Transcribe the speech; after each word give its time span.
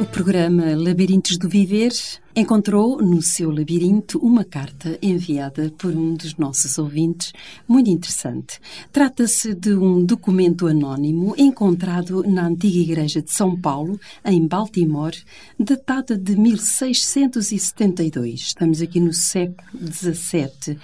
O 0.00 0.06
programa 0.06 0.74
Labirintos 0.74 1.36
do 1.36 1.46
Viver 1.46 1.92
encontrou 2.34 3.02
no 3.02 3.20
seu 3.20 3.50
labirinto 3.50 4.18
uma 4.18 4.44
carta 4.44 4.98
enviada 5.02 5.70
por 5.76 5.94
um 5.94 6.14
dos 6.14 6.36
nossos 6.36 6.78
ouvintes, 6.78 7.34
muito 7.68 7.90
interessante. 7.90 8.58
Trata-se 8.90 9.52
de 9.52 9.74
um 9.74 10.02
documento 10.02 10.66
anónimo 10.66 11.34
encontrado 11.36 12.24
na 12.26 12.46
antiga 12.46 12.78
Igreja 12.78 13.20
de 13.20 13.30
São 13.30 13.54
Paulo, 13.54 14.00
em 14.24 14.46
Baltimore, 14.46 15.22
datada 15.58 16.16
de 16.16 16.34
1672. 16.34 18.40
Estamos 18.40 18.80
aqui 18.80 19.00
no 19.00 19.12
século 19.12 19.58
XVII 19.92 20.78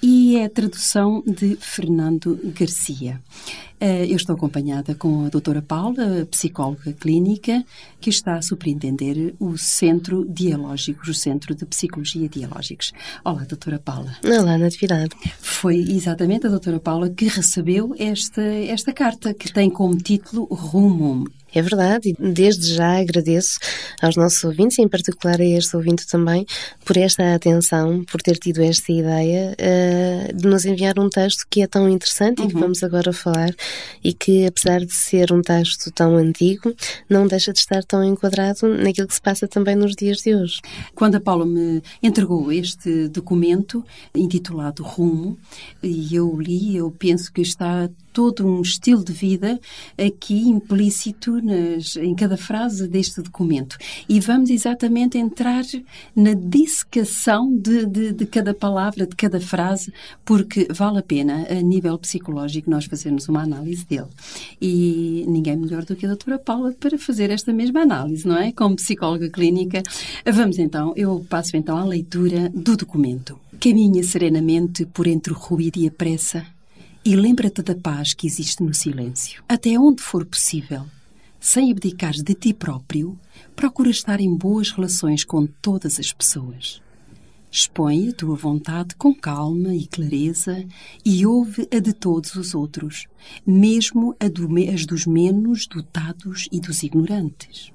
e 0.00 0.36
é 0.36 0.44
a 0.44 0.48
tradução 0.48 1.24
de 1.26 1.56
Fernando 1.56 2.38
Garcia. 2.56 3.20
Eh, 3.80 4.04
eu 4.04 4.16
estou 4.16 4.36
acompanhada 4.36 4.94
com 4.94 5.24
a 5.24 5.30
doutora 5.30 5.62
Paula, 5.62 6.26
psicóloga 6.30 6.92
clínica, 6.92 7.64
que 7.98 8.10
está 8.10 8.34
a 8.34 8.42
superintender 8.42 9.34
o 9.40 9.56
Centro 9.56 10.26
Dialógicos, 10.28 11.08
o 11.08 11.14
Centro 11.14 11.54
de 11.54 11.64
Psicologia 11.64 12.28
Dialógicos. 12.28 12.92
Olá, 13.24 13.42
doutora 13.44 13.78
Paula. 13.78 14.14
Olá, 14.22 14.58
Natividade. 14.58 15.16
Foi 15.40 15.76
exatamente 15.76 16.46
a 16.46 16.50
doutora 16.50 16.78
Paula 16.78 17.08
que 17.08 17.26
recebeu 17.26 17.94
esta, 17.98 18.42
esta 18.42 18.92
carta, 18.92 19.32
que 19.32 19.50
tem 19.50 19.70
como 19.70 19.96
título 19.96 20.44
Rumum, 20.44 21.24
é 21.52 21.60
verdade, 21.62 22.10
e 22.10 22.32
desde 22.32 22.74
já 22.74 23.00
agradeço 23.00 23.58
aos 24.00 24.16
nossos 24.16 24.42
ouvintes, 24.44 24.78
em 24.78 24.88
particular 24.88 25.40
a 25.40 25.44
este 25.44 25.76
ouvinte 25.76 26.06
também, 26.06 26.46
por 26.84 26.96
esta 26.96 27.34
atenção, 27.34 28.04
por 28.04 28.22
ter 28.22 28.38
tido 28.38 28.62
esta 28.62 28.92
ideia 28.92 29.56
uh, 29.58 30.36
de 30.36 30.46
nos 30.46 30.64
enviar 30.64 30.98
um 30.98 31.08
texto 31.08 31.44
que 31.50 31.62
é 31.62 31.66
tão 31.66 31.88
interessante 31.88 32.40
uhum. 32.40 32.44
e 32.44 32.48
que 32.48 32.54
uhum. 32.54 32.60
vamos 32.60 32.82
agora 32.84 33.12
falar 33.12 33.50
e 34.02 34.12
que, 34.12 34.46
apesar 34.46 34.80
de 34.80 34.92
ser 34.92 35.32
um 35.32 35.42
texto 35.42 35.90
tão 35.90 36.16
antigo, 36.16 36.74
não 37.08 37.26
deixa 37.26 37.52
de 37.52 37.58
estar 37.58 37.84
tão 37.84 38.02
enquadrado 38.02 38.68
naquilo 38.68 39.08
que 39.08 39.14
se 39.14 39.22
passa 39.22 39.46
também 39.46 39.76
nos 39.76 39.94
dias 39.94 40.18
de 40.18 40.34
hoje. 40.34 40.60
Quando 40.94 41.16
a 41.16 41.20
Paula 41.20 41.46
me 41.46 41.82
entregou 42.02 42.50
este 42.52 43.08
documento 43.08 43.84
intitulado 44.14 44.82
Rumo, 44.82 45.38
e 45.82 46.14
eu 46.14 46.40
li, 46.40 46.76
eu 46.76 46.90
penso 46.90 47.32
que 47.32 47.42
está 47.42 47.88
todo 48.12 48.46
um 48.46 48.60
estilo 48.60 49.04
de 49.04 49.12
vida 49.12 49.58
aqui 49.96 50.48
implícito 50.48 51.40
nas, 51.42 51.96
em 51.96 52.14
cada 52.14 52.36
frase 52.36 52.88
deste 52.88 53.22
documento. 53.22 53.76
E 54.08 54.20
vamos 54.20 54.50
exatamente 54.50 55.18
entrar 55.18 55.64
na 56.14 56.34
dissecação 56.34 57.56
de, 57.56 57.86
de, 57.86 58.12
de, 58.12 58.26
cada 58.26 58.54
palavra, 58.54 59.06
de 59.06 59.16
cada 59.16 59.40
frase, 59.40 59.92
porque 60.24 60.66
vale 60.70 60.98
a 60.98 61.02
pena, 61.02 61.46
a 61.48 61.62
nível 61.62 61.98
psicológico, 61.98 62.70
nós 62.70 62.84
fazermos 62.84 63.28
uma 63.28 63.42
análise 63.42 63.84
dele. 63.86 64.08
E 64.60 65.24
ninguém 65.28 65.56
melhor 65.56 65.84
do 65.84 65.96
que 65.96 66.06
a 66.06 66.08
doutora 66.08 66.38
Paula 66.38 66.72
para 66.72 66.98
fazer 66.98 67.30
esta 67.30 67.52
mesma 67.52 67.80
análise, 67.82 68.26
não 68.26 68.36
é? 68.36 68.52
Como 68.52 68.76
psicóloga 68.76 69.28
clínica. 69.30 69.82
Vamos 70.24 70.58
então, 70.58 70.92
eu 70.96 71.24
passo 71.28 71.56
então 71.56 71.76
à 71.76 71.84
leitura 71.84 72.50
do 72.50 72.76
documento. 72.76 73.38
Caminha 73.60 74.02
serenamente 74.02 74.86
por 74.86 75.06
entre 75.06 75.32
o 75.32 75.36
ruído 75.36 75.78
e 75.78 75.86
a 75.86 75.90
pressa 75.90 76.46
e 77.04 77.16
lembra-te 77.16 77.62
da 77.62 77.74
paz 77.74 78.12
que 78.12 78.26
existe 78.26 78.62
no 78.62 78.74
silêncio. 78.74 79.42
Até 79.48 79.78
onde 79.78 80.02
for 80.02 80.24
possível, 80.24 80.84
sem 81.40 81.70
abdicares 81.70 82.22
de 82.22 82.34
ti 82.34 82.52
próprio, 82.52 83.18
procura 83.56 83.88
estar 83.88 84.20
em 84.20 84.34
boas 84.34 84.70
relações 84.70 85.24
com 85.24 85.46
todas 85.46 85.98
as 85.98 86.12
pessoas. 86.12 86.82
Expõe 87.50 88.10
a 88.10 88.12
tua 88.12 88.36
vontade 88.36 88.94
com 88.94 89.12
calma 89.12 89.74
e 89.74 89.86
clareza 89.86 90.64
e 91.04 91.26
ouve 91.26 91.66
a 91.74 91.80
de 91.80 91.92
todos 91.92 92.36
os 92.36 92.54
outros, 92.54 93.06
mesmo 93.44 94.14
a 94.20 94.28
do, 94.28 94.46
as 94.72 94.86
dos 94.86 95.06
menos 95.06 95.66
dotados 95.66 96.48
e 96.52 96.60
dos 96.60 96.82
ignorantes. 96.82 97.72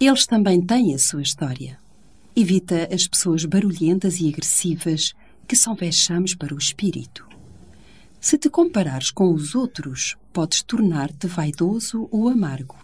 Eles 0.00 0.24
também 0.24 0.62
têm 0.62 0.94
a 0.94 0.98
sua 0.98 1.20
história. 1.20 1.78
Evita 2.34 2.88
as 2.90 3.06
pessoas 3.06 3.44
barulhentas 3.44 4.20
e 4.20 4.28
agressivas 4.28 5.12
que 5.46 5.56
são 5.56 5.74
vexames 5.74 6.34
para 6.34 6.54
o 6.54 6.58
espírito. 6.58 7.28
Se 8.20 8.36
te 8.36 8.50
comparares 8.50 9.10
com 9.12 9.32
os 9.32 9.54
outros, 9.54 10.16
podes 10.32 10.62
tornar-te 10.62 11.28
vaidoso 11.28 12.08
ou 12.10 12.28
amargo, 12.28 12.76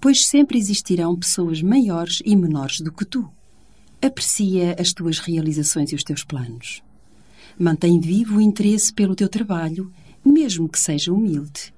pois 0.00 0.26
sempre 0.26 0.58
existirão 0.58 1.16
pessoas 1.16 1.62
maiores 1.62 2.20
e 2.24 2.34
menores 2.34 2.80
do 2.80 2.90
que 2.90 3.04
tu. 3.04 3.30
Aprecia 4.02 4.76
as 4.78 4.92
tuas 4.92 5.20
realizações 5.20 5.92
e 5.92 5.94
os 5.94 6.02
teus 6.02 6.24
planos. 6.24 6.82
Mantém 7.58 8.00
vivo 8.00 8.36
o 8.36 8.40
interesse 8.40 8.92
pelo 8.92 9.14
teu 9.14 9.28
trabalho, 9.28 9.92
mesmo 10.24 10.68
que 10.68 10.78
seja 10.78 11.12
humilde. 11.12 11.72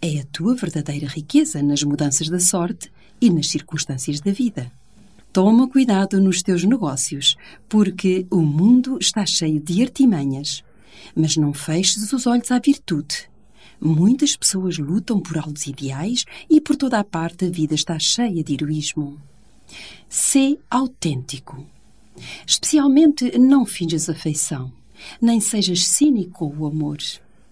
É 0.00 0.20
a 0.20 0.24
tua 0.26 0.54
verdadeira 0.54 1.06
riqueza 1.06 1.62
nas 1.62 1.82
mudanças 1.82 2.28
da 2.28 2.38
sorte 2.38 2.92
e 3.18 3.30
nas 3.30 3.48
circunstâncias 3.48 4.20
da 4.20 4.30
vida. 4.30 4.70
Toma 5.32 5.66
cuidado 5.66 6.20
nos 6.20 6.42
teus 6.42 6.64
negócios, 6.64 7.34
porque 7.66 8.26
o 8.30 8.42
mundo 8.42 8.98
está 9.00 9.24
cheio 9.24 9.58
de 9.58 9.82
artimanhas 9.82 10.62
mas 11.14 11.36
não 11.36 11.52
feches 11.52 12.12
os 12.12 12.26
olhos 12.26 12.50
à 12.50 12.58
virtude. 12.58 13.30
Muitas 13.80 14.36
pessoas 14.36 14.78
lutam 14.78 15.18
por 15.20 15.36
altos 15.38 15.66
ideais 15.66 16.24
e 16.48 16.60
por 16.60 16.76
toda 16.76 17.00
a 17.00 17.04
parte 17.04 17.46
a 17.46 17.50
vida 17.50 17.74
está 17.74 17.98
cheia 17.98 18.42
de 18.44 18.54
heroísmo. 18.54 19.20
Sê 20.08 20.56
autêntico. 20.70 21.66
Especialmente 22.46 23.36
não 23.38 23.66
finjas 23.66 24.08
afeição, 24.08 24.72
nem 25.20 25.40
sejas 25.40 25.84
cínico 25.86 26.50
com 26.50 26.58
o 26.58 26.66
amor, 26.66 26.98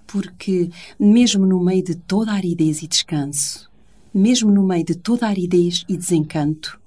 porque, 0.06 0.70
mesmo 0.98 1.46
no 1.46 1.58
meio 1.58 1.82
de 1.82 1.96
toda 1.96 2.30
a 2.30 2.34
aridez 2.34 2.82
e 2.82 2.86
descanso, 2.86 3.68
mesmo 4.14 4.52
no 4.52 4.62
meio 4.62 4.84
de 4.84 4.94
toda 4.94 5.26
a 5.26 5.30
aridez 5.30 5.84
e 5.88 5.96
desencanto, 5.96 6.78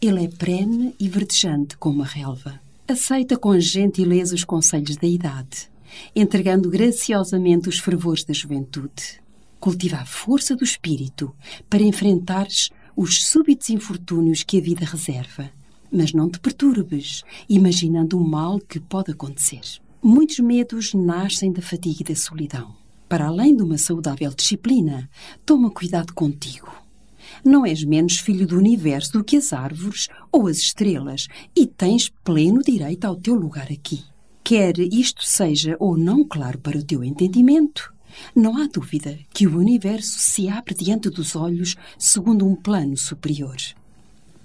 ele 0.00 0.24
é 0.24 0.28
perene 0.28 0.94
e 0.98 1.08
verdejante 1.08 1.76
como 1.76 2.02
a 2.02 2.06
relva. 2.06 2.60
Aceita 2.88 3.36
com 3.36 3.58
gentileza 3.60 4.34
os 4.34 4.42
conselhos 4.42 4.96
da 4.96 5.06
idade 5.06 5.68
entregando 6.14 6.70
graciosamente 6.70 7.68
os 7.68 7.78
fervores 7.78 8.24
da 8.24 8.34
juventude. 8.34 9.20
Cultiva 9.60 9.96
a 9.98 10.06
força 10.06 10.54
do 10.54 10.64
espírito 10.64 11.34
para 11.68 11.82
enfrentares 11.82 12.70
os 12.96 13.26
súbitos 13.26 13.70
infortúnios 13.70 14.42
que 14.42 14.58
a 14.58 14.60
vida 14.60 14.84
reserva. 14.84 15.50
Mas 15.90 16.12
não 16.12 16.28
te 16.28 16.38
perturbes, 16.38 17.22
imaginando 17.48 18.18
o 18.18 18.28
mal 18.28 18.58
que 18.60 18.78
pode 18.78 19.12
acontecer. 19.12 19.62
Muitos 20.02 20.38
medos 20.38 20.94
nascem 20.94 21.52
da 21.52 21.62
fadiga 21.62 22.02
e 22.02 22.04
da 22.04 22.14
solidão. 22.14 22.76
Para 23.08 23.26
além 23.26 23.56
de 23.56 23.62
uma 23.62 23.78
saudável 23.78 24.32
disciplina, 24.34 25.08
toma 25.46 25.70
cuidado 25.70 26.12
contigo. 26.12 26.70
Não 27.44 27.64
és 27.64 27.82
menos 27.84 28.18
filho 28.18 28.46
do 28.46 28.56
universo 28.56 29.12
do 29.12 29.24
que 29.24 29.36
as 29.36 29.52
árvores 29.52 30.08
ou 30.30 30.46
as 30.46 30.58
estrelas 30.58 31.26
e 31.56 31.66
tens 31.66 32.10
pleno 32.22 32.62
direito 32.62 33.04
ao 33.04 33.16
teu 33.16 33.34
lugar 33.34 33.70
aqui. 33.72 34.04
Quer 34.48 34.78
isto 34.78 35.26
seja 35.26 35.76
ou 35.78 35.94
não 35.94 36.24
claro 36.24 36.58
para 36.58 36.78
o 36.78 36.82
teu 36.82 37.04
entendimento, 37.04 37.92
não 38.34 38.56
há 38.56 38.66
dúvida 38.66 39.18
que 39.28 39.46
o 39.46 39.58
universo 39.58 40.18
se 40.18 40.48
abre 40.48 40.74
diante 40.74 41.10
dos 41.10 41.36
olhos 41.36 41.76
segundo 41.98 42.46
um 42.46 42.54
plano 42.54 42.96
superior. 42.96 43.58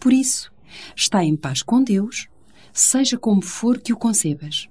Por 0.02 0.12
isso, 0.12 0.52
está 0.94 1.24
em 1.24 1.38
paz 1.38 1.62
com 1.62 1.82
Deus, 1.82 2.28
seja 2.74 3.18
como 3.18 3.42
for 3.42 3.80
que 3.80 3.94
o 3.94 3.96
concebas. 3.96 4.68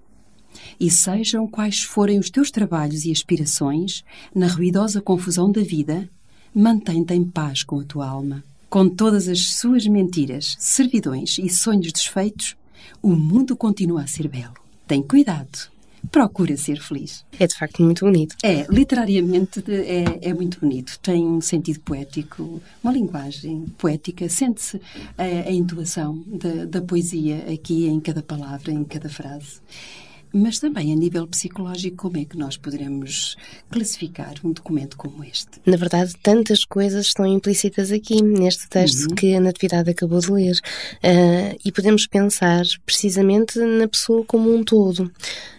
E 0.78 0.90
sejam 0.90 1.48
quais 1.48 1.82
forem 1.82 2.18
os 2.18 2.28
teus 2.28 2.50
trabalhos 2.50 3.06
e 3.06 3.10
aspirações, 3.10 4.04
na 4.34 4.48
ruidosa 4.48 5.00
confusão 5.00 5.50
da 5.50 5.62
vida, 5.62 6.10
mantém-te 6.54 7.14
em 7.14 7.24
paz 7.24 7.62
com 7.62 7.80
a 7.80 7.84
tua 7.84 8.06
alma. 8.06 8.44
Com 8.68 8.86
todas 8.86 9.28
as 9.28 9.54
suas 9.54 9.86
mentiras, 9.86 10.56
servidões 10.58 11.38
e 11.38 11.48
sonhos 11.48 11.90
desfeitos, 11.90 12.54
o 13.00 13.16
mundo 13.16 13.56
continua 13.56 14.02
a 14.02 14.06
ser 14.06 14.28
belo 14.28 14.61
tem 14.86 15.02
cuidado. 15.02 15.70
Procura 16.10 16.56
ser 16.56 16.80
feliz. 16.80 17.24
É 17.38 17.46
de 17.46 17.56
facto 17.56 17.80
muito 17.82 18.04
bonito. 18.04 18.36
É, 18.42 18.66
literariamente 18.68 19.62
é, 19.68 20.30
é 20.30 20.34
muito 20.34 20.58
bonito. 20.58 20.98
Tem 21.00 21.24
um 21.24 21.40
sentido 21.40 21.80
poético, 21.80 22.60
uma 22.82 22.92
linguagem 22.92 23.66
poética. 23.78 24.28
Sente-se 24.28 24.80
a, 25.16 25.48
a, 25.48 25.52
intuação 25.52 26.22
da, 26.26 26.64
da 26.64 26.82
poesia 26.82 27.46
aqui 27.52 27.86
em 27.86 28.00
cada 28.00 28.22
palavra, 28.22 28.72
em 28.72 28.82
cada 28.82 29.08
frase. 29.08 29.60
Mas 30.32 30.58
também 30.58 30.92
a 30.92 30.96
nível 30.96 31.26
psicológico, 31.26 31.96
como 31.96 32.16
é 32.16 32.24
que 32.24 32.36
nós 32.36 32.56
poderemos 32.56 33.36
classificar 33.70 34.34
um 34.42 34.52
documento 34.52 34.96
como 34.96 35.22
este? 35.24 35.60
Na 35.66 35.76
verdade, 35.76 36.14
tantas 36.22 36.64
coisas 36.64 37.06
estão 37.06 37.26
implícitas 37.26 37.92
aqui, 37.92 38.22
neste 38.22 38.68
texto 38.68 39.10
uhum. 39.10 39.14
que 39.14 39.34
a 39.34 39.40
Natividade 39.40 39.90
acabou 39.90 40.20
de 40.20 40.32
ler. 40.32 40.54
Uh, 41.04 41.58
e 41.64 41.70
podemos 41.70 42.06
pensar 42.06 42.64
precisamente 42.86 43.58
na 43.58 43.86
pessoa 43.86 44.24
como 44.24 44.54
um 44.54 44.64
todo. 44.64 45.10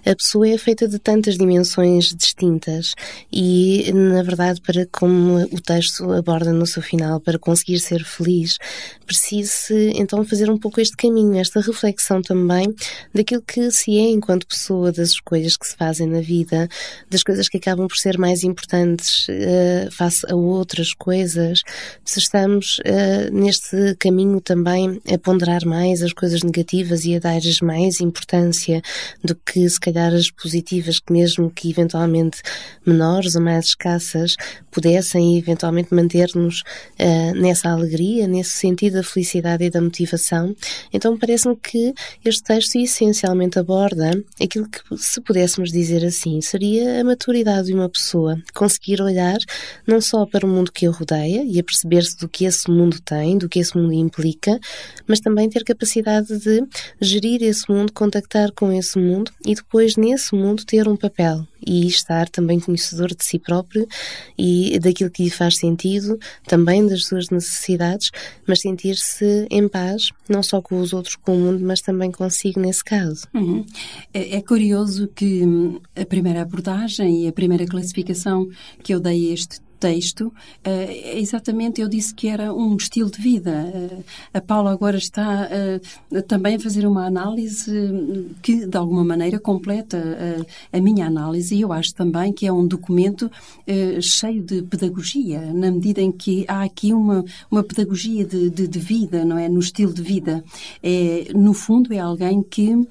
A 0.06 0.16
pessoa 0.16 0.50
é 0.50 0.58
feita 0.58 0.88
de 0.88 1.00
tantas 1.00 1.38
dimensões 1.38 2.14
distintas 2.14 2.92
e, 3.32 3.92
na 3.94 4.22
verdade, 4.22 4.60
para 4.60 4.86
como 4.92 5.44
o 5.44 5.62
texto 5.62 6.12
aborda 6.12 6.52
no 6.52 6.66
seu 6.66 6.82
final, 6.82 7.22
para 7.22 7.40
conseguir 7.40 7.80
ser 7.80 8.04
feliz, 8.04 8.58
precisa 9.06 9.74
então 9.96 10.26
fazer 10.26 10.50
um 10.50 10.58
pouco 10.58 10.82
este 10.82 10.98
caminho, 10.98 11.38
esta 11.38 11.62
reflexão 11.62 12.22
também 12.22 12.74
daquilo 13.14 13.42
que 13.42 13.72
se 13.72 13.98
é 13.98 14.10
enquanto 14.10 14.46
pessoa, 14.46 14.63
das 14.92 15.10
escolhas 15.10 15.58
que 15.58 15.68
se 15.68 15.76
fazem 15.76 16.08
na 16.08 16.22
vida, 16.22 16.68
das 17.10 17.24
coisas 17.24 17.50
que 17.50 17.58
acabam 17.58 17.88
por 17.88 17.98
ser 17.98 18.18
mais 18.18 18.44
importantes 18.44 19.28
uh, 19.30 19.92
face 19.92 20.26
a 20.30 20.36
outras 20.36 20.94
coisas, 20.94 21.62
se 22.06 22.20
estamos 22.20 22.80
uh, 22.80 23.34
neste 23.34 23.96
caminho 24.00 24.40
também 24.40 25.02
a 25.12 25.18
ponderar 25.18 25.66
mais 25.66 26.02
as 26.02 26.14
coisas 26.14 26.44
negativas 26.44 27.06
e 27.06 27.16
a 27.16 27.20
dar-lhes 27.20 27.62
mais 27.62 28.00
importância 28.00 28.82
do 29.24 29.36
que 29.36 29.68
se 29.68 29.80
calhar 29.80 30.14
as 30.14 30.30
positivas, 30.30 31.00
que 31.00 31.12
mesmo 31.12 31.50
que 31.50 31.70
eventualmente 31.70 32.42
menores 32.86 33.36
ou 33.36 33.42
mais 33.42 33.66
escassas, 33.66 34.36
pudessem 34.72 35.38
eventualmente 35.38 35.94
manter-nos 35.94 36.62
uh, 37.00 37.40
nessa 37.40 37.70
alegria, 37.70 38.28
nesse 38.28 38.52
sentido 38.52 38.94
da 38.94 39.04
felicidade 39.04 39.64
e 39.64 39.70
da 39.70 39.82
motivação. 39.82 40.56
Então 40.92 41.18
parece-me 41.18 41.56
que 41.56 41.94
este 42.26 42.44
texto 42.44 42.76
essencialmente 42.78 43.60
aborda 43.60 44.12
aquilo 44.54 44.70
que, 44.70 44.80
se 44.98 45.20
pudéssemos 45.20 45.72
dizer 45.72 46.06
assim, 46.06 46.40
seria 46.40 47.02
a 47.02 47.04
maturidade 47.04 47.68
de 47.68 47.74
uma 47.74 47.90
pessoa, 47.90 48.40
conseguir 48.54 49.02
olhar 49.02 49.38
não 49.88 50.00
só 50.00 50.26
para 50.26 50.46
o 50.46 50.50
mundo 50.50 50.72
que 50.72 50.86
a 50.86 50.92
rodeia 50.92 51.44
e 51.44 51.60
a 51.60 51.64
perceber-se 51.64 52.18
do 52.18 52.30
que 52.30 52.46
esse 52.46 52.70
mundo 52.70 53.00
tem, 53.02 53.38
do 53.38 53.50
que 53.50 53.60
esse 53.60 53.76
mundo 53.76 53.94
implica, 53.94 54.60
mas 55.08 55.20
também 55.20 55.50
ter 55.50 55.64
capacidade 55.64 56.38
de 56.38 56.64
gerir 57.02 57.42
esse 57.42 57.70
mundo, 57.72 57.92
contactar 57.92 58.52
com 58.52 58.72
esse 58.72 59.00
mundo 59.00 59.32
e 59.46 59.56
depois 59.56 59.96
nesse 59.96 60.36
mundo 60.36 60.64
ter 60.66 60.88
um 60.88 60.96
papel 60.96 61.48
e 61.66 61.88
estar 61.88 62.30
também 62.30 62.60
conhecedor 62.60 63.10
de 63.16 63.24
si 63.24 63.40
próprio 63.40 63.88
e 64.38 64.78
daquilo 64.80 65.10
que 65.10 65.24
lhe 65.24 65.30
faz 65.30 65.58
sentido, 65.58 66.20
também 66.46 66.86
das 66.86 67.06
suas 67.06 67.30
necessidades, 67.30 68.12
mas 68.46 68.62
sentir-se 68.62 69.48
em 69.50 69.68
paz, 69.68 70.10
não 70.28 70.44
só 70.44 70.62
com 70.62 70.80
os 70.80 70.94
outros, 70.94 71.16
com 71.16 71.36
o 71.36 71.40
mundo, 71.40 71.64
mas 71.64 71.82
também 71.82 72.12
consigo 72.12 72.60
nesse 72.60 72.84
caso. 72.84 73.28
Uhum. 73.34 73.66
É, 74.14 74.38
é, 74.38 74.42
curioso 74.44 75.08
que 75.08 75.44
hum, 75.46 75.80
a 75.96 76.06
primeira 76.06 76.42
abordagem 76.42 77.24
e 77.24 77.28
a 77.28 77.34
primeira 77.34 77.66
classificação 77.66 78.48
que 78.84 78.94
eu 78.94 79.00
dei 79.00 79.30
a 79.30 79.34
este 79.34 79.60
texto, 79.84 80.28
uh, 80.28 81.18
exatamente 81.18 81.82
eu 81.82 81.90
disse 81.90 82.14
que 82.14 82.30
era 82.30 82.54
um 82.54 82.78
estilo 82.78 83.12
de 83.12 83.22
vida. 83.22 83.52
Uh, 83.52 84.04
a 84.34 84.40
Paula 84.40 84.72
agora 84.72 84.98
está 84.98 85.50
uh, 85.50 86.22
também 86.22 86.56
a 86.56 86.60
fazer 86.60 86.88
uma 86.88 87.06
análise 87.06 87.70
que, 88.42 88.66
de 88.66 88.78
alguma 88.78 89.04
maneira, 89.04 89.38
completa 89.40 90.02
a 90.72 90.80
minha 90.80 91.06
análise 91.06 91.54
e 91.56 91.62
eu 91.62 91.74
acho 91.74 91.94
também 91.94 92.32
que 92.32 92.46
é 92.46 92.54
um 92.54 92.66
documento 92.66 93.30
cheio 94.02 94.42
de 94.42 94.62
pedagogia, 94.62 95.54
na 95.54 95.72
medida 95.72 96.02
em 96.02 96.12
que 96.12 96.46
há 96.48 96.64
aqui 96.64 96.94
uma, 96.94 97.26
uma 97.52 97.64
pedagogia 97.64 98.24
de, 98.26 98.50
de, 98.50 98.68
de 98.68 98.80
vida, 98.80 99.26
não 99.26 99.38
é? 99.38 99.50
No 99.50 99.60
estilo 99.60 99.94
de 99.94 100.02
vida. 100.02 100.44
É, 100.82 101.32
no 101.36 101.54
fundo, 101.54 101.94
é 101.94 102.00
alguém 102.00 102.42
que 102.42 102.88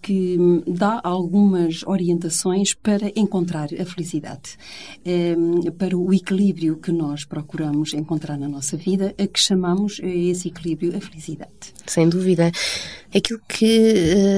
que 0.00 0.38
dá 0.66 1.02
algumas 1.04 1.82
orientações 1.86 2.72
para 2.72 3.12
encontrar 3.14 3.68
a 3.78 3.84
felicidade 3.84 4.56
para 5.78 5.96
o 5.96 6.12
equilíbrio 6.12 6.76
que 6.76 6.90
nós 6.90 7.24
procuramos 7.24 7.94
encontrar 7.94 8.36
na 8.36 8.48
nossa 8.48 8.76
vida, 8.76 9.14
a 9.16 9.26
que 9.26 9.38
chamamos 9.38 10.00
eh, 10.02 10.30
esse 10.30 10.48
equilíbrio 10.48 10.96
a 10.96 11.00
felicidade. 11.00 11.72
Sem 11.86 12.08
dúvida. 12.08 12.50
Aquilo 13.14 13.40
que 13.48 13.94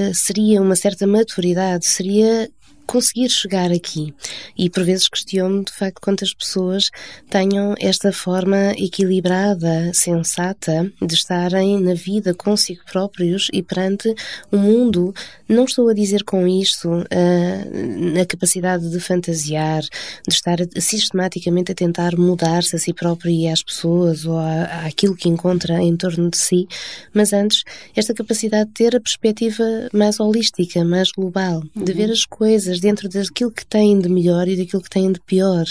uh, 0.09 0.15
seria 0.15 0.61
uma 0.61 0.75
certa 0.75 1.07
maturidade 1.07 1.87
seria 1.87 2.49
conseguir 2.85 3.29
chegar 3.29 3.71
aqui. 3.71 4.13
E 4.57 4.69
por 4.69 4.83
vezes 4.83 5.07
questiono 5.07 5.63
de 5.63 5.71
facto 5.71 6.01
quantas 6.01 6.33
pessoas 6.33 6.89
tenham 7.29 7.75
esta 7.79 8.11
forma 8.11 8.71
equilibrada, 8.77 9.91
sensata 9.93 10.91
de 11.01 11.13
estarem 11.13 11.79
na 11.79 11.93
vida 11.93 12.33
consigo 12.33 12.81
próprios 12.85 13.47
e 13.53 13.61
perante 13.61 14.13
o 14.51 14.57
mundo. 14.57 15.13
Não 15.47 15.65
estou 15.65 15.89
a 15.89 15.93
dizer 15.93 16.23
com 16.23 16.47
isto 16.47 16.89
uh, 16.89 18.13
na 18.15 18.25
capacidade 18.25 18.89
de 18.89 18.99
fantasiar, 18.99 19.81
de 19.81 20.33
estar 20.33 20.57
sistematicamente 20.77 21.71
a 21.71 21.75
tentar 21.75 22.17
mudar-se 22.17 22.75
a 22.75 22.79
si 22.79 22.93
próprio 22.93 23.31
e 23.31 23.47
às 23.47 23.63
pessoas 23.63 24.25
ou 24.25 24.37
a, 24.37 24.85
àquilo 24.85 25.15
que 25.15 25.29
encontra 25.29 25.81
em 25.81 25.95
torno 25.95 26.29
de 26.29 26.37
si, 26.37 26.67
mas 27.13 27.33
antes 27.33 27.63
esta 27.95 28.13
capacidade 28.13 28.69
de 28.69 28.73
ter 28.73 28.95
a 28.95 28.99
perspectiva 28.99 29.63
mais 29.93 30.19
holística, 30.19 30.83
mais 30.83 31.11
global, 31.11 31.63
de 31.75 31.93
ver 31.93 32.07
uhum. 32.07 32.13
as 32.13 32.25
coisas 32.25 32.70
dentro 32.79 33.09
daquilo 33.09 33.51
que 33.51 33.65
têm 33.65 33.99
de 33.99 34.09
melhor 34.09 34.47
e 34.47 34.55
daquilo 34.55 34.81
que 34.81 34.89
têm 34.89 35.11
de 35.11 35.19
pior 35.21 35.65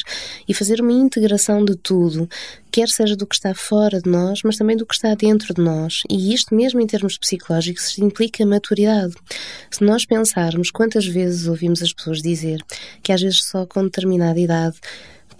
e 0.49 0.55
fazer 0.55 0.81
uma 0.81 0.93
integração 0.93 1.65
de 1.65 1.77
tudo, 1.77 2.29
quer 2.71 2.89
seja 2.89 3.17
do 3.17 3.27
que 3.27 3.35
está 3.35 3.55
fora 3.55 4.01
de 4.01 4.09
nós, 4.09 4.43
mas 4.45 4.57
também 4.57 4.77
do 4.77 4.87
que 4.87 4.95
está 4.95 5.15
dentro 5.15 5.55
de 5.55 5.63
nós. 5.63 6.03
E 6.09 6.35
isto, 6.35 6.55
mesmo 6.55 6.81
em 6.81 6.87
termos 6.87 7.19
psicológicos, 7.19 7.99
implica 7.99 8.45
maturidade. 8.47 9.15
Se 9.71 9.83
nós 9.83 10.05
pensarmos 10.05 10.71
quantas 10.71 11.07
vezes 11.07 11.47
ouvimos 11.47 11.83
as 11.83 11.93
pessoas 11.93 12.23
dizer 12.23 12.63
que 13.03 13.13
às 13.13 13.21
vezes 13.21 13.45
só 13.45 13.67
com 13.67 13.85
determinada 13.85 14.39
idade 14.39 14.77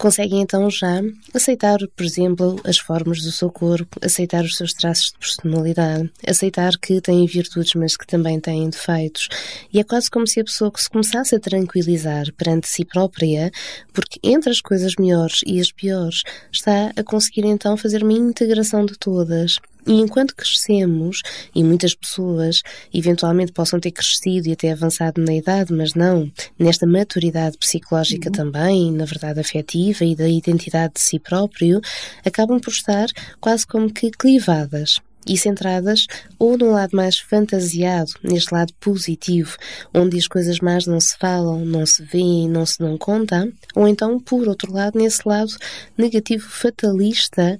conseguem 0.01 0.41
então 0.41 0.67
já 0.67 0.99
aceitar, 1.31 1.77
por 1.95 2.03
exemplo, 2.03 2.59
as 2.63 2.79
formas 2.79 3.21
do 3.21 3.31
seu 3.31 3.51
corpo, 3.51 3.99
aceitar 4.01 4.43
os 4.43 4.57
seus 4.57 4.73
traços 4.73 5.11
de 5.11 5.19
personalidade, 5.19 6.11
aceitar 6.27 6.75
que 6.79 6.99
têm 6.99 7.23
virtudes, 7.27 7.75
mas 7.75 7.95
que 7.95 8.07
também 8.07 8.39
têm 8.39 8.67
defeitos. 8.67 9.29
E 9.71 9.79
é 9.79 9.83
quase 9.83 10.09
como 10.09 10.25
se 10.25 10.39
a 10.39 10.43
pessoa 10.43 10.71
que 10.71 10.81
se 10.81 10.89
começasse 10.89 11.35
a 11.35 11.39
tranquilizar 11.39 12.33
perante 12.33 12.67
si 12.67 12.83
própria, 12.83 13.51
porque 13.93 14.19
entre 14.23 14.49
as 14.49 14.59
coisas 14.59 14.95
melhores 14.97 15.41
e 15.45 15.59
as 15.59 15.71
piores 15.71 16.23
está 16.51 16.91
a 16.95 17.03
conseguir 17.03 17.45
então 17.45 17.77
fazer 17.77 18.01
uma 18.01 18.13
integração 18.13 18.83
de 18.83 18.97
todas. 18.97 19.57
E 19.85 19.93
enquanto 19.93 20.35
crescemos, 20.35 21.21
e 21.55 21.63
muitas 21.63 21.95
pessoas 21.95 22.61
eventualmente 22.93 23.51
possam 23.51 23.79
ter 23.79 23.91
crescido 23.91 24.47
e 24.47 24.51
até 24.51 24.71
avançado 24.71 25.21
na 25.21 25.33
idade, 25.33 25.73
mas 25.73 25.93
não 25.93 26.31
nesta 26.57 26.85
maturidade 26.85 27.57
psicológica 27.57 28.29
uhum. 28.29 28.33
também, 28.33 28.91
na 28.91 29.05
verdade 29.05 29.39
afetiva 29.39 30.05
e 30.05 30.15
da 30.15 30.29
identidade 30.29 30.93
de 30.95 31.01
si 31.01 31.19
próprio, 31.19 31.81
acabam 32.25 32.59
por 32.59 32.71
estar 32.71 33.07
quase 33.39 33.65
como 33.65 33.91
que 33.91 34.11
clivadas 34.11 34.99
e 35.27 35.37
centradas 35.37 36.07
ou 36.39 36.57
num 36.57 36.71
lado 36.71 36.95
mais 36.95 37.19
fantasiado, 37.19 38.11
neste 38.23 38.53
lado 38.53 38.73
positivo, 38.79 39.57
onde 39.93 40.17
as 40.17 40.27
coisas 40.27 40.59
mais 40.59 40.85
não 40.85 40.99
se 40.99 41.17
falam, 41.17 41.63
não 41.65 41.85
se 41.85 42.03
veem, 42.03 42.49
não 42.49 42.65
se 42.65 42.81
não 42.81 42.97
contam, 42.97 43.51
ou 43.75 43.87
então, 43.87 44.19
por 44.19 44.47
outro 44.47 44.73
lado, 44.73 44.97
nesse 44.97 45.21
lado 45.25 45.51
negativo 45.97 46.49
fatalista, 46.49 47.59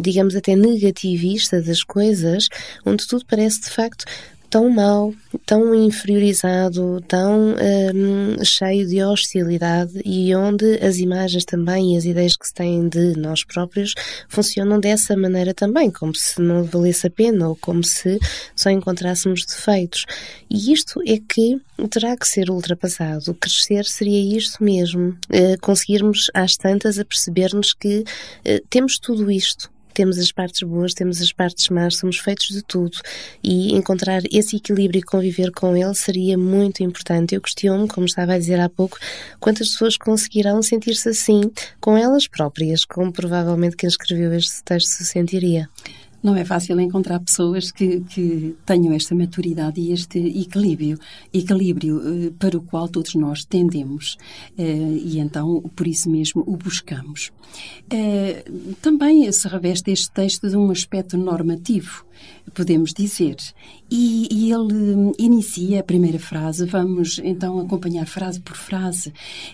digamos 0.00 0.36
até 0.36 0.54
negativista 0.54 1.60
das 1.60 1.82
coisas, 1.82 2.48
onde 2.84 3.06
tudo 3.06 3.24
parece 3.26 3.62
de 3.62 3.70
facto 3.70 4.04
tão 4.54 4.70
mau, 4.70 5.12
tão 5.44 5.74
inferiorizado, 5.74 7.00
tão 7.08 7.56
um, 7.56 8.44
cheio 8.44 8.86
de 8.86 9.02
hostilidade 9.02 10.00
e 10.04 10.32
onde 10.32 10.78
as 10.80 10.98
imagens 10.98 11.44
também 11.44 11.92
e 11.92 11.96
as 11.96 12.04
ideias 12.04 12.36
que 12.36 12.46
se 12.46 12.54
têm 12.54 12.88
de 12.88 13.18
nós 13.18 13.42
próprios 13.42 13.94
funcionam 14.28 14.78
dessa 14.78 15.16
maneira 15.16 15.52
também, 15.52 15.90
como 15.90 16.14
se 16.14 16.40
não 16.40 16.62
valesse 16.62 17.08
a 17.08 17.10
pena 17.10 17.48
ou 17.48 17.56
como 17.56 17.82
se 17.82 18.16
só 18.54 18.70
encontrássemos 18.70 19.44
defeitos. 19.44 20.06
E 20.48 20.72
isto 20.72 21.02
é 21.04 21.18
que 21.18 21.60
terá 21.90 22.16
que 22.16 22.28
ser 22.28 22.48
ultrapassado. 22.48 23.34
Crescer 23.34 23.84
seria 23.86 24.38
isto 24.38 24.62
mesmo, 24.62 25.18
uh, 25.30 25.60
conseguirmos 25.60 26.30
às 26.32 26.56
tantas 26.56 26.96
a 27.00 27.04
percebermos 27.04 27.72
que 27.72 28.04
uh, 28.46 28.64
temos 28.70 29.00
tudo 29.00 29.32
isto 29.32 29.73
temos 29.94 30.18
as 30.18 30.30
partes 30.30 30.62
boas, 30.62 30.92
temos 30.92 31.20
as 31.20 31.32
partes 31.32 31.68
más, 31.68 31.96
somos 31.96 32.18
feitos 32.18 32.48
de 32.48 32.62
tudo 32.62 32.98
e 33.42 33.72
encontrar 33.74 34.22
esse 34.30 34.56
equilíbrio 34.56 34.98
e 34.98 35.02
conviver 35.02 35.50
com 35.52 35.76
ele 35.76 35.94
seria 35.94 36.36
muito 36.36 36.82
importante. 36.82 37.34
Eu 37.34 37.40
questiono, 37.40 37.88
como 37.88 38.06
estava 38.06 38.34
a 38.34 38.38
dizer 38.38 38.60
há 38.60 38.68
pouco, 38.68 38.98
quantas 39.40 39.70
pessoas 39.70 39.96
conseguirão 39.96 40.62
sentir-se 40.62 41.08
assim 41.08 41.50
com 41.80 41.96
elas 41.96 42.26
próprias, 42.26 42.84
como 42.84 43.12
provavelmente 43.12 43.76
quem 43.76 43.88
escreveu 43.88 44.32
este 44.34 44.62
texto 44.62 44.88
se 44.88 45.04
sentiria. 45.04 45.68
Não 46.24 46.34
é 46.34 46.42
fácil 46.42 46.80
encontrar 46.80 47.20
pessoas 47.20 47.70
que, 47.70 48.00
que 48.00 48.56
tenham 48.64 48.94
esta 48.94 49.14
maturidade 49.14 49.78
e 49.78 49.92
este 49.92 50.18
equilíbrio, 50.18 50.98
equilíbrio 51.34 52.00
eh, 52.00 52.32
para 52.38 52.56
o 52.56 52.62
qual 52.62 52.88
todos 52.88 53.14
nós 53.14 53.44
tendemos 53.44 54.16
eh, 54.56 54.64
e 54.64 55.18
então 55.18 55.60
por 55.76 55.86
isso 55.86 56.08
mesmo 56.10 56.42
o 56.46 56.56
buscamos. 56.56 57.30
Eh, 57.90 58.42
também 58.80 59.30
se 59.30 59.46
reveste 59.46 59.90
este 59.90 60.10
texto 60.12 60.48
de 60.48 60.56
um 60.56 60.70
aspecto 60.70 61.18
normativo 61.18 62.06
podemos 62.52 62.92
dizer. 62.92 63.36
E, 63.90 64.28
e, 64.30 64.52
ele 64.52 65.12
inicia 65.18 65.80
a 65.80 65.82
primeira 65.82 66.18
frase, 66.18 66.66
vamos 66.66 67.20
então 67.22 67.60
acompanhar 67.60 68.06
frase 68.06 68.40
por 68.40 68.56
frase. 68.56 69.10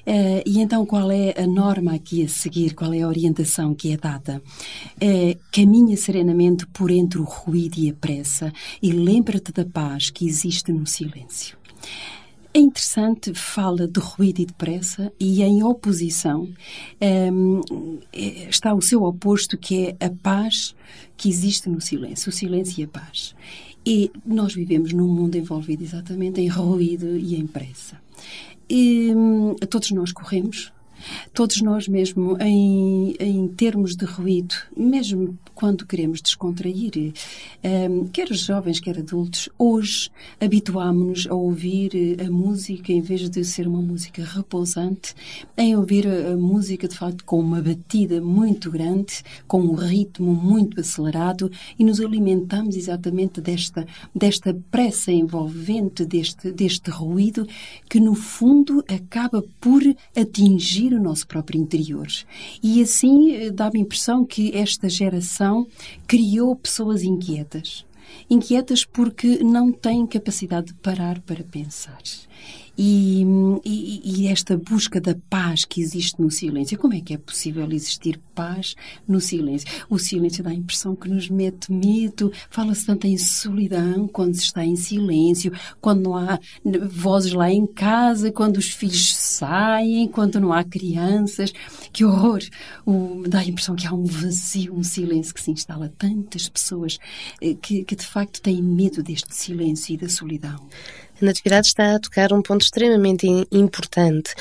Uh, 0.06 0.42
e 0.46 0.60
então, 0.60 0.86
qual 0.86 1.10
é 1.10 1.34
a 1.36 1.46
norma 1.46 1.94
aqui 1.94 2.24
a 2.24 2.28
seguir? 2.28 2.74
Qual 2.74 2.92
é 2.92 3.02
a 3.02 3.08
orientação 3.08 3.74
que 3.74 3.92
é 3.92 3.96
dada? 3.96 4.42
Uh, 4.96 5.38
caminha 5.52 5.96
serenamente 5.96 6.66
por 6.66 6.90
entre 6.90 7.18
o 7.18 7.24
ruído 7.24 7.78
e 7.78 7.90
a 7.90 7.94
pressa 7.94 8.52
e 8.82 8.92
lembra-te 8.92 9.52
da 9.52 9.64
paz 9.64 10.10
que 10.10 10.26
existe 10.26 10.72
no 10.72 10.86
silêncio. 10.86 11.58
É 12.52 12.58
interessante, 12.58 13.32
fala 13.32 13.86
de 13.86 14.00
ruído 14.00 14.40
e 14.40 14.44
de 14.44 14.52
pressa, 14.52 15.12
e 15.20 15.40
em 15.40 15.62
oposição 15.62 16.48
um, 17.00 18.00
é, 18.12 18.48
está 18.48 18.74
o 18.74 18.82
seu 18.82 19.04
oposto, 19.04 19.56
que 19.56 19.86
é 20.00 20.04
a 20.04 20.10
paz 20.10 20.74
que 21.16 21.28
existe 21.28 21.68
no 21.68 21.80
silêncio, 21.80 22.28
o 22.28 22.32
silêncio 22.32 22.80
e 22.80 22.84
a 22.84 22.88
paz. 22.88 23.36
E 23.86 24.10
nós 24.26 24.52
vivemos 24.52 24.92
num 24.92 25.06
mundo 25.06 25.36
envolvido 25.36 25.84
exatamente 25.84 26.40
em 26.40 26.48
ruído 26.48 27.16
e 27.16 27.36
em 27.36 27.46
pressa. 27.46 28.00
E, 28.68 29.12
hum, 29.14 29.54
todos 29.68 29.92
nós 29.92 30.10
corremos, 30.10 30.72
todos 31.32 31.60
nós 31.62 31.88
mesmo 31.88 32.36
em, 32.40 33.14
em 33.18 33.48
termos 33.48 33.96
de 33.96 34.04
ruído, 34.04 34.54
mesmo 34.76 35.38
quando 35.54 35.86
queremos 35.86 36.22
descontrair, 36.22 36.92
um, 36.96 37.12
ehm, 37.62 38.04
quer 38.12 38.30
os 38.30 38.40
jovens, 38.40 38.80
quer 38.80 38.98
adultos, 38.98 39.48
hoje 39.58 40.10
habituámonos 40.40 41.26
a 41.28 41.34
ouvir 41.34 41.90
eh, 41.94 42.24
a 42.24 42.30
música, 42.30 42.92
em 42.92 43.02
vez 43.02 43.28
de 43.28 43.44
ser 43.44 43.68
uma 43.68 43.82
música 43.82 44.24
repousante, 44.24 45.14
em 45.56 45.76
ouvir 45.76 46.06
a, 46.06 46.32
a 46.32 46.36
música, 46.36 46.88
de 46.88 46.96
facto, 46.96 47.24
com 47.24 47.38
uma 47.40 47.60
batida 47.60 48.22
muito 48.22 48.70
grande, 48.70 49.22
com 49.46 49.60
um 49.60 49.74
ritmo 49.74 50.34
muito 50.34 50.80
acelerado 50.80 51.50
e 51.78 51.84
nos 51.84 52.00
alimentamos 52.00 52.74
exatamente 52.74 53.40
desta, 53.40 53.86
desta 54.14 54.56
pressa 54.70 55.12
envolvente, 55.12 56.06
deste, 56.06 56.50
deste 56.52 56.90
ruído, 56.90 57.46
que 57.88 58.00
no 58.00 58.14
fundo 58.14 58.82
acaba 58.88 59.42
por 59.60 59.82
atingir 60.16 60.89
o 60.94 61.02
nosso 61.02 61.26
próprio 61.26 61.60
interior. 61.60 62.06
E 62.62 62.82
assim 62.82 63.32
eh, 63.32 63.50
dá-me 63.50 63.78
a 63.78 63.82
impressão 63.82 64.24
que 64.24 64.56
esta 64.56 64.88
geração 64.88 65.66
criou 66.06 66.54
pessoas 66.56 67.02
inquietas. 67.02 67.84
Inquietas 68.28 68.84
porque 68.84 69.42
não 69.42 69.72
têm 69.72 70.06
capacidade 70.06 70.68
de 70.68 70.74
parar 70.74 71.20
para 71.20 71.44
pensar. 71.44 72.00
E, 72.82 73.26
e, 73.62 74.22
e, 74.22 74.28
esta 74.28 74.56
busca 74.56 74.98
da 74.98 75.14
paz 75.28 75.66
que 75.66 75.82
existe 75.82 76.18
no 76.18 76.30
silêncio. 76.30 76.78
Como 76.78 76.94
é 76.94 77.00
que 77.02 77.12
é 77.12 77.18
possível 77.18 77.70
existir 77.70 78.18
paz 78.34 78.74
no 79.06 79.20
silêncio? 79.20 79.68
O 79.90 79.98
silêncio 79.98 80.42
dá 80.42 80.48
a 80.48 80.54
impressão 80.54 80.96
que 80.96 81.06
nos 81.06 81.28
mete 81.28 81.70
medo, 81.70 82.32
fala-se 82.48 82.86
tanto 82.86 83.06
em 83.06 83.18
solidão 83.18 84.08
quando 84.08 84.34
se 84.34 84.44
está 84.44 84.64
em 84.64 84.76
silêncio, 84.76 85.52
quando 85.78 86.04
não 86.04 86.16
há 86.16 86.40
vozes 86.88 87.34
lá 87.34 87.50
em 87.50 87.66
casa, 87.66 88.32
quando 88.32 88.56
os 88.56 88.70
filhos 88.70 89.14
saem, 89.14 90.08
quando 90.08 90.40
não 90.40 90.50
há 90.50 90.64
crianças. 90.64 91.52
Que 91.92 92.02
horror! 92.02 92.40
O, 92.86 93.24
dá 93.28 93.40
a 93.40 93.44
impressão 93.44 93.76
que 93.76 93.86
há 93.86 93.92
um 93.92 94.06
vazio, 94.06 94.74
um 94.74 94.82
silêncio 94.82 95.34
que 95.34 95.42
se 95.42 95.50
instala. 95.50 95.92
Tantas 95.98 96.48
pessoas 96.48 96.98
eh, 97.42 97.54
que, 97.60 97.84
que 97.84 97.94
de 97.94 98.06
facto 98.06 98.40
têm 98.40 98.62
medo 98.62 99.02
deste 99.02 99.34
silêncio 99.34 99.92
e 99.92 99.98
da 99.98 100.08
solidão. 100.08 100.66
Natividade 101.24 101.68
está 101.68 101.94
a 101.94 102.00
tocar 102.00 102.32
um 102.32 102.42
ponto 102.42 102.62
extremamente 102.62 103.26
importante 103.50 104.34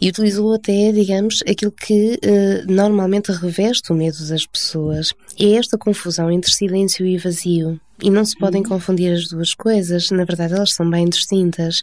e 0.00 0.08
utilizou 0.08 0.54
até, 0.54 0.92
digamos, 0.92 1.42
aquilo 1.48 1.72
que 1.72 2.18
eh, 2.22 2.64
normalmente 2.66 3.32
reveste 3.32 3.92
o 3.92 3.94
medo 3.94 4.18
das 4.28 4.46
pessoas. 4.46 5.12
É 5.38 5.52
esta 5.52 5.78
confusão 5.78 6.30
entre 6.30 6.52
silêncio 6.52 7.06
e 7.06 7.16
vazio. 7.16 7.80
E 8.02 8.10
não 8.10 8.24
se 8.24 8.36
podem 8.36 8.62
uhum. 8.62 8.68
confundir 8.68 9.12
as 9.12 9.28
duas 9.28 9.54
coisas, 9.54 10.10
na 10.10 10.24
verdade 10.24 10.54
elas 10.54 10.72
são 10.72 10.88
bem 10.88 11.08
distintas. 11.08 11.80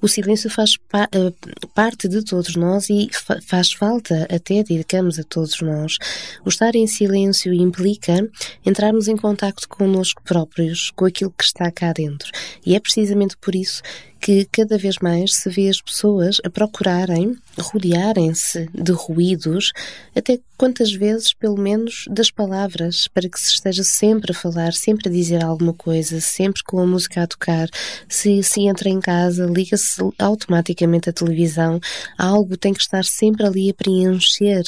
O 0.00 0.08
silêncio 0.08 0.50
faz 0.50 0.76
pa 0.76 1.08
eh, 1.12 1.32
parte 1.74 2.08
de 2.08 2.24
todos 2.24 2.56
nós 2.56 2.90
e 2.90 3.08
fa 3.12 3.40
faz 3.46 3.72
falta 3.72 4.26
até, 4.28 4.62
digamos, 4.62 5.18
a 5.18 5.22
todos 5.22 5.60
nós. 5.60 5.98
O 6.44 6.48
estar 6.48 6.74
em 6.74 6.86
silêncio 6.86 7.52
implica 7.54 8.28
entrarmos 8.66 9.06
em 9.06 9.16
contacto 9.16 9.68
connosco 9.68 10.22
próprios, 10.24 10.90
com 10.90 11.04
aquilo 11.04 11.32
que 11.36 11.44
está 11.44 11.70
cá 11.70 11.92
dentro. 11.92 12.30
E 12.66 12.74
é 12.74 12.80
precisamente 12.80 13.36
por 13.36 13.54
isso 13.54 13.82
que 14.22 14.46
cada 14.52 14.78
vez 14.78 14.98
mais 15.02 15.34
se 15.34 15.50
vê 15.50 15.68
as 15.68 15.82
pessoas 15.82 16.40
a 16.44 16.48
procurarem 16.48 17.36
rodearem-se 17.60 18.68
de 18.72 18.92
ruídos, 18.92 19.72
até 20.16 20.38
quantas 20.56 20.92
vezes, 20.92 21.34
pelo 21.34 21.58
menos, 21.58 22.04
das 22.08 22.30
palavras, 22.30 23.08
para 23.08 23.28
que 23.28 23.38
se 23.38 23.50
esteja 23.50 23.82
sempre 23.82 24.32
a 24.32 24.34
falar, 24.34 24.72
sempre 24.72 25.08
a 25.08 25.12
dizer 25.12 25.42
alguma 25.42 25.74
coisa, 25.74 26.20
sempre 26.20 26.62
com 26.64 26.78
a 26.78 26.86
música 26.86 27.22
a 27.22 27.26
tocar. 27.26 27.68
Se 28.08 28.42
se 28.42 28.62
entra 28.62 28.88
em 28.88 29.00
casa, 29.00 29.44
liga-se 29.44 30.00
automaticamente 30.18 31.10
a 31.10 31.12
televisão, 31.12 31.80
algo 32.16 32.56
tem 32.56 32.72
que 32.72 32.80
estar 32.80 33.04
sempre 33.04 33.44
ali 33.44 33.70
a 33.70 33.74
preencher 33.74 34.62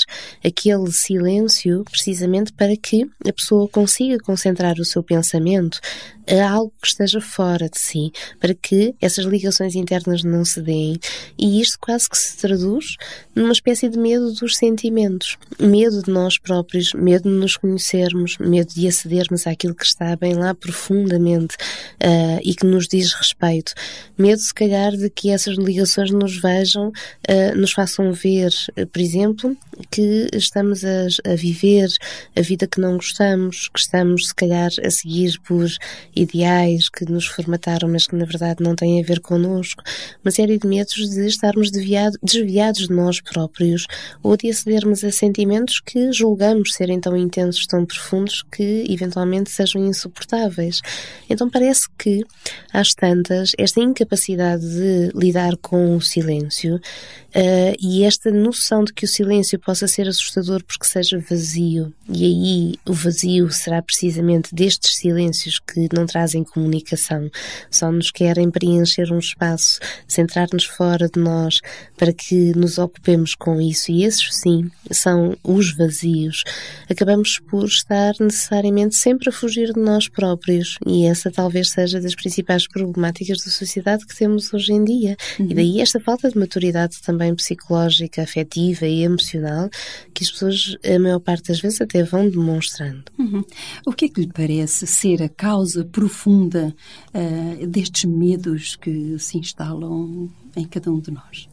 aquele 0.44 0.90
silêncio, 0.92 1.84
precisamente 1.84 2.52
para 2.52 2.76
que 2.76 3.06
a 3.26 3.32
pessoa 3.32 3.68
consiga 3.68 4.18
concentrar 4.18 4.75
o 4.78 4.84
seu 4.84 5.02
pensamento 5.02 5.78
a 6.26 6.50
algo 6.50 6.73
que 6.80 6.88
esteja 6.88 7.20
fora 7.20 7.68
de 7.68 7.78
si, 7.78 8.11
para 8.40 8.54
que 8.54 8.94
essas 9.00 9.26
ligações 9.26 9.43
internas 9.74 10.22
não 10.22 10.44
se 10.44 10.60
deem. 10.60 10.98
E 11.38 11.60
isto 11.60 11.78
quase 11.80 12.08
que 12.08 12.18
se 12.18 12.36
traduz 12.36 12.96
numa 13.34 13.52
espécie 13.52 13.88
de 13.88 13.98
medo 13.98 14.32
dos 14.32 14.56
sentimentos, 14.56 15.36
medo 15.58 16.02
de 16.02 16.10
nós 16.10 16.38
próprios, 16.38 16.92
medo 16.92 17.28
de 17.28 17.36
nos 17.36 17.56
conhecermos, 17.56 18.38
medo 18.38 18.72
de 18.72 18.86
acedermos 18.86 19.46
àquilo 19.46 19.74
que 19.74 19.84
está 19.84 20.14
bem 20.16 20.34
lá 20.34 20.54
profundamente 20.54 21.56
uh, 22.02 22.40
e 22.42 22.54
que 22.54 22.66
nos 22.66 22.86
diz 22.86 23.12
respeito, 23.12 23.74
medo 24.16 24.40
se 24.40 24.54
calhar 24.54 24.92
de 24.92 25.10
que 25.10 25.30
essas 25.30 25.56
ligações 25.56 26.10
nos 26.10 26.40
vejam, 26.40 26.88
uh, 26.88 27.56
nos 27.56 27.72
façam 27.72 28.12
ver, 28.12 28.52
uh, 28.78 28.86
por 28.86 29.00
exemplo, 29.00 29.56
que 29.90 30.28
estamos 30.32 30.84
a, 30.84 31.06
a 31.32 31.34
viver 31.34 31.88
a 32.36 32.40
vida 32.40 32.66
que 32.66 32.80
não 32.80 32.96
gostamos, 32.96 33.68
que 33.68 33.80
estamos 33.80 34.28
se 34.28 34.34
calhar 34.34 34.70
a 34.84 34.90
seguir 34.90 35.38
por 35.40 35.68
ideais 36.14 36.88
que 36.88 37.04
nos 37.04 37.26
formataram, 37.26 37.88
mas 37.88 38.06
que 38.06 38.16
na 38.16 38.24
verdade 38.24 38.62
não 38.62 38.74
têm 38.74 39.00
a 39.00 39.04
ver 39.04 39.20
connosco, 39.34 39.82
uma 40.24 40.30
série 40.30 40.58
de 40.58 40.66
medos 40.66 41.10
de 41.10 41.26
estarmos 41.26 41.70
desviado, 41.70 42.16
desviados 42.22 42.86
de 42.86 42.94
nós 42.94 43.20
próprios 43.20 43.86
ou 44.22 44.36
de 44.36 44.48
acedermos 44.48 45.02
a 45.02 45.10
sentimentos 45.10 45.80
que 45.80 46.12
julgamos 46.12 46.72
serem 46.74 47.00
tão 47.00 47.16
intensos, 47.16 47.66
tão 47.66 47.84
profundos, 47.84 48.44
que 48.52 48.84
eventualmente 48.88 49.50
sejam 49.50 49.84
insuportáveis. 49.84 50.80
Então 51.28 51.50
parece 51.50 51.88
que, 51.98 52.24
às 52.72 52.94
tantas, 52.94 53.52
esta 53.58 53.80
incapacidade 53.80 54.62
de 54.62 55.10
lidar 55.14 55.56
com 55.56 55.96
o 55.96 56.00
silêncio 56.00 56.76
uh, 56.76 57.76
e 57.80 58.04
esta 58.04 58.30
noção 58.30 58.84
de 58.84 58.92
que 58.92 59.04
o 59.04 59.08
silêncio 59.08 59.58
possa 59.58 59.88
ser 59.88 60.06
assustador 60.06 60.62
porque 60.64 60.86
seja 60.86 61.18
vazio, 61.18 61.92
e 62.08 62.24
aí 62.24 62.74
o 62.86 62.92
vazio 62.92 63.50
será 63.50 63.82
precisamente 63.82 64.54
destes 64.54 64.96
silêncios 64.96 65.58
que 65.58 65.88
não 65.92 66.06
trazem 66.06 66.44
comunicação, 66.44 67.30
só 67.70 67.90
nos 67.90 68.10
querem 68.10 68.50
preencher 68.50 69.12
um 69.12 69.20
espaço, 69.26 69.78
centrar-nos 70.06 70.64
fora 70.64 71.08
de 71.08 71.20
nós 71.20 71.60
para 71.96 72.12
que 72.12 72.52
nos 72.56 72.78
ocupemos 72.78 73.34
com 73.34 73.60
isso, 73.60 73.90
e 73.90 74.04
esses 74.04 74.34
sim 74.34 74.70
são 74.90 75.36
os 75.42 75.76
vazios. 75.76 76.42
Acabamos 76.90 77.38
por 77.38 77.64
estar 77.64 78.14
necessariamente 78.20 78.96
sempre 78.96 79.28
a 79.28 79.32
fugir 79.32 79.72
de 79.72 79.80
nós 79.80 80.08
próprios, 80.08 80.76
e 80.86 81.06
essa 81.06 81.30
talvez 81.30 81.70
seja 81.70 82.00
das 82.00 82.14
principais 82.14 82.66
problemáticas 82.66 83.38
da 83.38 83.50
sociedade 83.50 84.06
que 84.06 84.16
temos 84.16 84.52
hoje 84.52 84.72
em 84.72 84.84
dia. 84.84 85.16
Uhum. 85.38 85.48
E 85.50 85.54
daí 85.54 85.80
esta 85.80 86.00
falta 86.00 86.30
de 86.30 86.38
maturidade 86.38 87.00
também 87.02 87.34
psicológica, 87.34 88.22
afetiva 88.22 88.86
e 88.86 89.02
emocional 89.02 89.68
que 90.12 90.24
as 90.24 90.30
pessoas, 90.30 90.76
a 90.84 90.98
maior 90.98 91.20
parte 91.20 91.48
das 91.48 91.60
vezes, 91.60 91.80
até 91.80 92.02
vão 92.02 92.28
demonstrando. 92.28 93.04
Uhum. 93.18 93.44
O 93.86 93.92
que 93.92 94.06
é 94.06 94.08
que 94.08 94.20
lhe 94.20 94.32
parece 94.32 94.86
ser 94.86 95.22
a 95.22 95.28
causa 95.28 95.84
profunda 95.84 96.74
uh, 97.14 97.66
destes 97.66 98.04
medos 98.04 98.76
que 98.76 98.90
se 99.18 99.38
instalam 99.38 100.30
em 100.56 100.64
cada 100.64 100.90
um 100.90 101.00
de 101.00 101.11
nós. 101.11 101.49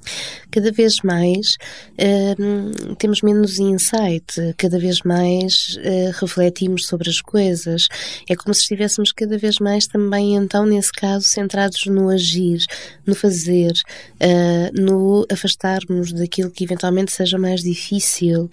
Cada 0.50 0.72
vez 0.72 0.98
mais 1.04 1.56
uh, 1.94 2.96
temos 2.96 3.22
menos 3.22 3.58
insight, 3.58 4.26
cada 4.58 4.78
vez 4.78 5.02
mais 5.04 5.78
uh, 5.78 6.12
refletimos 6.20 6.86
sobre 6.86 7.10
as 7.10 7.22
coisas. 7.22 7.88
É 8.30 8.36
como 8.36 8.54
se 8.54 8.62
estivéssemos 8.62 9.12
cada 9.12 9.38
vez 9.38 9.60
mais 9.60 9.88
também, 9.88 10.36
então, 10.36 10.66
nesse 10.66 10.92
caso, 10.92 11.26
centrados 11.26 11.86
no 11.86 12.10
agir, 12.10 12.66
no 13.06 13.16
fazer, 13.16 13.72
uh, 13.72 14.82
no 14.82 15.26
afastarmos 15.32 16.12
daquilo 16.12 16.52
que 16.52 16.64
eventualmente 16.64 17.12
seja 17.12 17.38
mais 17.38 17.62
difícil. 17.62 18.50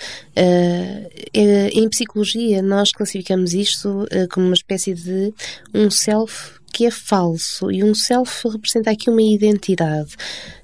em 1.35 1.88
psicologia, 1.88 2.62
nós 2.62 2.93
classificamos 2.93 3.55
isto 3.55 4.07
como 4.31 4.47
uma 4.47 4.55
espécie 4.55 4.95
de 4.95 5.33
um 5.75 5.90
self 5.90 6.58
que 6.72 6.87
é 6.87 6.90
falso 6.90 7.70
e 7.70 7.82
um 7.82 7.94
self 7.94 8.48
representa 8.48 8.90
aqui 8.90 9.10
uma 9.10 9.22
identidade. 9.22 10.14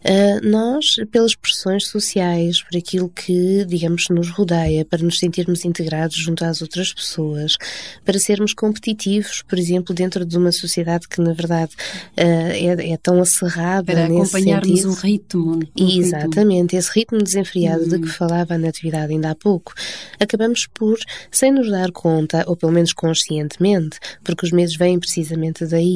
Uh, 0.04 0.46
nós, 0.46 0.96
pelas 1.11 1.34
pressões 1.34 1.87
sociais, 1.87 2.62
por 2.62 2.76
aquilo 2.76 3.08
que, 3.08 3.64
digamos, 3.64 4.08
nos 4.11 4.28
rodeia, 4.28 4.84
para 4.84 5.02
nos 5.02 5.18
sentirmos 5.18 5.64
integrados 5.64 6.16
junto 6.16 6.44
às 6.44 6.61
outras 6.61 6.92
pessoas, 6.92 7.56
para 8.04 8.18
sermos 8.18 8.52
competitivos, 8.52 9.42
por 9.42 9.58
exemplo, 9.58 9.94
dentro 9.94 10.26
de 10.26 10.37
uma 10.37 10.52
sociedade 10.52 11.08
que, 11.08 11.23
na 11.23 11.32
verdade, 11.32 11.73
uh, 12.18 12.20
é, 12.20 12.92
é, 12.92 12.96
tão 12.99 13.20
acerrada 13.20 13.92
para 13.92 14.04
acompanharmos 14.04 14.82
sentido. 14.82 14.90
o 14.90 14.94
ritmo. 14.94 15.61
Um 15.80 15.88
Exatamente, 16.00 16.62
ritmo. 16.62 16.78
esse 16.78 16.90
ritmo 16.92 17.23
desenfreado 17.23 17.88
de 17.88 17.99
que 17.99 18.08
hum. 18.08 18.12
falava 18.12 18.54
a 18.54 18.58
Natividade 18.58 19.11
ainda 19.11 19.30
há 19.30 19.34
pouco. 19.34 19.73
Acabamos 20.20 20.66
por, 20.66 20.99
sem 21.30 21.50
nos 21.50 21.70
dar 21.70 21.90
conta, 21.92 22.44
ou 22.46 22.56
pelo 22.56 22.73
menos 22.73 22.92
conscientemente, 22.92 23.99
porque 24.23 24.44
os 24.44 24.52
medos 24.52 24.76
vêm 24.76 24.99
precisamente 24.99 25.64
daí, 25.64 25.94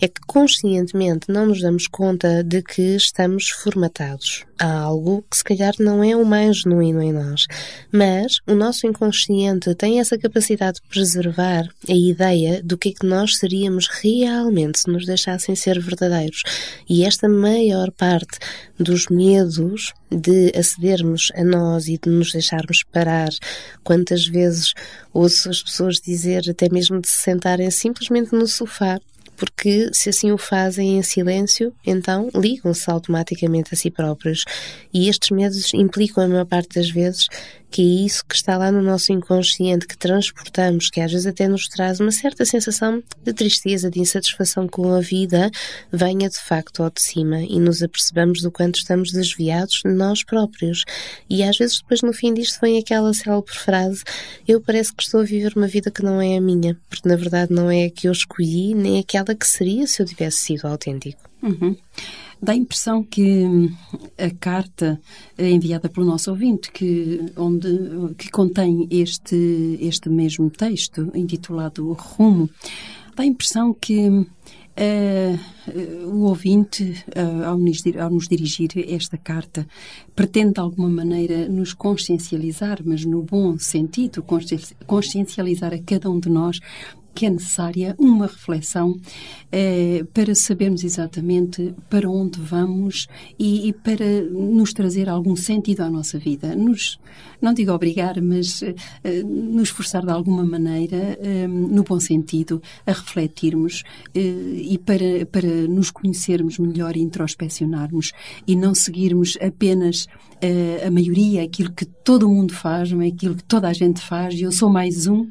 é 0.00 0.08
que 0.08 0.20
conscientemente 0.26 1.26
não 1.28 1.46
nos 1.46 1.60
damos 1.60 1.86
conta 1.86 2.42
de 2.42 2.62
que 2.62 2.96
estamos 2.96 3.48
formatados 3.48 4.44
a 4.60 4.80
algo 4.80 5.24
que 5.30 5.38
se 5.38 5.44
calhar 5.44 5.72
não 5.78 6.04
é 6.04 6.14
o 6.14 6.24
mais 6.24 6.58
genuíno 6.58 7.02
em 7.02 7.12
nós, 7.12 7.46
mas 7.90 8.40
o 8.46 8.54
nosso 8.54 8.86
inconsciente 8.86 9.74
tem 9.74 10.00
essa 10.00 10.18
capacidade 10.18 10.80
de 10.82 10.88
preservar 10.88 11.66
a 11.88 11.94
ideia 11.94 12.62
do 12.62 12.76
que 12.76 12.90
é 12.90 12.92
que 12.92 13.06
nós 13.06 13.38
seríamos 13.38 13.88
realmente 13.88 14.80
se 14.80 14.90
nos 14.90 15.06
deixassem 15.06 15.56
ser 15.56 15.80
verdadeiros. 15.80 16.42
E 16.88 17.04
esta 17.04 17.26
maior 17.26 17.90
parte 17.90 18.38
dos 18.78 19.06
medos 19.08 19.94
de 20.10 20.52
acedermos 20.54 21.32
a 21.34 21.42
nós 21.42 21.86
e 21.86 21.98
de 21.98 22.10
nos 22.10 22.32
deixarmos 22.32 22.82
parar. 22.82 23.30
Quantas 23.82 24.26
vezes 24.26 24.74
ouço 25.12 25.48
as 25.48 25.62
pessoas 25.62 25.96
dizer, 25.96 26.42
até 26.50 26.68
mesmo 26.68 27.00
de 27.00 27.08
se 27.08 27.22
sentarem 27.22 27.70
simplesmente 27.70 28.34
no 28.34 28.46
sofá 28.46 29.00
porque 29.40 29.88
se 29.94 30.10
assim 30.10 30.30
o 30.30 30.36
fazem 30.36 30.98
em 30.98 31.02
silêncio, 31.02 31.72
então 31.86 32.28
ligam-se 32.34 32.90
automaticamente 32.90 33.72
a 33.72 33.76
si 33.76 33.90
próprios. 33.90 34.44
E 34.92 35.08
estes 35.08 35.30
medos 35.30 35.72
implicam, 35.72 36.24
a 36.24 36.28
maior 36.28 36.44
parte 36.44 36.74
das 36.74 36.90
vezes, 36.90 37.26
que 37.70 37.82
é 37.82 38.04
isso 38.06 38.24
que 38.26 38.34
está 38.34 38.58
lá 38.58 38.72
no 38.72 38.82
nosso 38.82 39.12
inconsciente, 39.12 39.86
que 39.86 39.96
transportamos, 39.96 40.90
que 40.90 41.00
às 41.00 41.12
vezes 41.12 41.26
até 41.26 41.46
nos 41.46 41.68
traz 41.68 42.00
uma 42.00 42.10
certa 42.10 42.44
sensação 42.44 43.02
de 43.22 43.32
tristeza, 43.32 43.90
de 43.90 44.00
insatisfação 44.00 44.66
com 44.66 44.92
a 44.92 45.00
vida, 45.00 45.50
venha 45.92 46.28
de 46.28 46.38
facto 46.38 46.82
ao 46.82 46.90
de 46.90 47.00
cima 47.00 47.40
e 47.42 47.60
nos 47.60 47.82
apercebamos 47.82 48.42
do 48.42 48.50
quanto 48.50 48.78
estamos 48.78 49.12
desviados 49.12 49.82
nós 49.84 50.24
próprios. 50.24 50.84
E 51.28 51.42
às 51.42 51.56
vezes 51.56 51.78
depois 51.78 52.02
no 52.02 52.12
fim 52.12 52.34
disto 52.34 52.60
vem 52.60 52.78
aquela 52.78 53.14
célebre 53.14 53.54
frase: 53.54 54.02
Eu 54.46 54.60
parece 54.60 54.92
que 54.92 55.02
estou 55.02 55.20
a 55.20 55.24
viver 55.24 55.52
uma 55.56 55.68
vida 55.68 55.90
que 55.90 56.02
não 56.02 56.20
é 56.20 56.36
a 56.36 56.40
minha, 56.40 56.76
porque 56.88 57.08
na 57.08 57.16
verdade 57.16 57.52
não 57.52 57.70
é 57.70 57.84
a 57.84 57.90
que 57.90 58.08
eu 58.08 58.12
escolhi, 58.12 58.74
nem 58.74 58.98
aquela 58.98 59.34
que 59.34 59.46
seria 59.46 59.86
se 59.86 60.02
eu 60.02 60.06
tivesse 60.06 60.38
sido 60.38 60.66
autêntico. 60.66 61.29
Uhum. 61.42 61.76
Dá 62.42 62.52
a 62.52 62.56
impressão 62.56 63.02
que 63.02 63.22
hum, 63.22 63.70
a 64.16 64.30
carta 64.30 64.98
enviada 65.38 65.88
pelo 65.88 66.06
nosso 66.06 66.30
ouvinte, 66.30 66.72
que, 66.72 67.20
onde, 67.36 68.14
que 68.16 68.30
contém 68.30 68.88
este, 68.90 69.78
este 69.80 70.08
mesmo 70.08 70.48
texto, 70.48 71.10
intitulado 71.14 71.92
Rumo, 71.92 72.48
dá 73.14 73.24
a 73.24 73.26
impressão 73.26 73.74
que 73.74 74.26
uh, 74.80 76.08
o 76.08 76.22
ouvinte, 76.22 77.04
uh, 77.14 77.44
ao, 77.44 77.58
nos, 77.58 77.82
ao 77.98 78.10
nos 78.10 78.28
dirigir 78.28 78.70
esta 78.88 79.18
carta, 79.18 79.66
pretende 80.14 80.54
de 80.54 80.60
alguma 80.60 80.88
maneira 80.88 81.48
nos 81.48 81.74
consciencializar, 81.74 82.80
mas 82.84 83.04
no 83.04 83.22
bom 83.22 83.58
sentido, 83.58 84.24
consciencializar 84.86 85.74
a 85.74 85.78
cada 85.78 86.10
um 86.10 86.18
de 86.18 86.30
nós 86.30 86.58
que 87.20 87.26
é 87.26 87.30
necessária 87.30 87.94
uma 87.98 88.26
reflexão 88.26 88.98
eh, 89.52 90.06
para 90.14 90.34
sabermos 90.34 90.82
exatamente 90.82 91.74
para 91.90 92.08
onde 92.08 92.40
vamos 92.40 93.08
e, 93.38 93.68
e, 93.68 93.74
para 93.74 94.22
nos 94.22 94.72
trazer 94.72 95.06
algum 95.06 95.36
sentido 95.36 95.82
à 95.82 95.90
nossa 95.90 96.18
vida. 96.18 96.56
Nos, 96.56 96.98
não 97.38 97.52
digo 97.52 97.72
obrigar, 97.72 98.18
mas 98.22 98.62
eh, 98.62 99.22
nos 99.22 99.68
forçar 99.68 100.02
de 100.02 100.10
alguma 100.10 100.46
maneira, 100.46 101.18
eh, 101.20 101.46
no 101.46 101.82
bom 101.82 102.00
sentido, 102.00 102.62
a 102.86 102.92
refletirmos 102.92 103.82
eh, 104.14 104.20
e 104.56 104.78
para, 104.78 105.26
para 105.30 105.68
nos 105.68 105.90
conhecermos 105.90 106.58
melhor 106.58 106.96
e 106.96 107.00
introspeccionarmos 107.00 108.12
e 108.46 108.56
não 108.56 108.74
seguirmos 108.74 109.36
apenas 109.42 110.06
eh, 110.40 110.84
a 110.86 110.90
maioria, 110.90 111.42
aquilo 111.42 111.70
que 111.70 111.84
todo 111.84 112.26
mundo 112.26 112.54
faz, 112.54 112.90
é 112.90 113.06
aquilo 113.06 113.34
que 113.34 113.44
toda 113.44 113.68
a 113.68 113.74
gente 113.74 114.00
faz, 114.00 114.34
e 114.34 114.42
eu 114.42 114.50
sou 114.50 114.70
mais 114.70 115.06
um. 115.06 115.28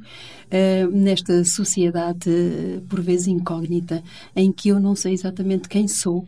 Uh, 0.49 0.89
nesta 0.89 1.43
sociedade, 1.43 2.27
uh, 2.27 2.81
por 2.89 3.01
vezes 3.01 3.27
incógnita, 3.27 4.03
em 4.35 4.51
que 4.51 4.69
eu 4.69 4.79
não 4.79 4.95
sei 4.95 5.13
exatamente 5.13 5.69
quem 5.69 5.87
sou, 5.87 6.19
uh, 6.19 6.27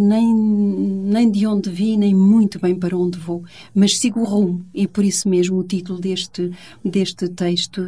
nem, 0.00 0.34
nem 0.34 1.30
de 1.30 1.46
onde 1.46 1.70
vim, 1.70 1.96
nem 1.96 2.12
muito 2.12 2.58
bem 2.58 2.74
para 2.74 2.96
onde 2.96 3.18
vou, 3.18 3.44
mas 3.72 3.98
sigo 3.98 4.20
o 4.20 4.24
rumo. 4.24 4.66
E 4.74 4.88
por 4.88 5.04
isso 5.04 5.28
mesmo 5.28 5.58
o 5.58 5.62
título 5.62 6.00
deste, 6.00 6.50
deste 6.84 7.28
texto, 7.28 7.82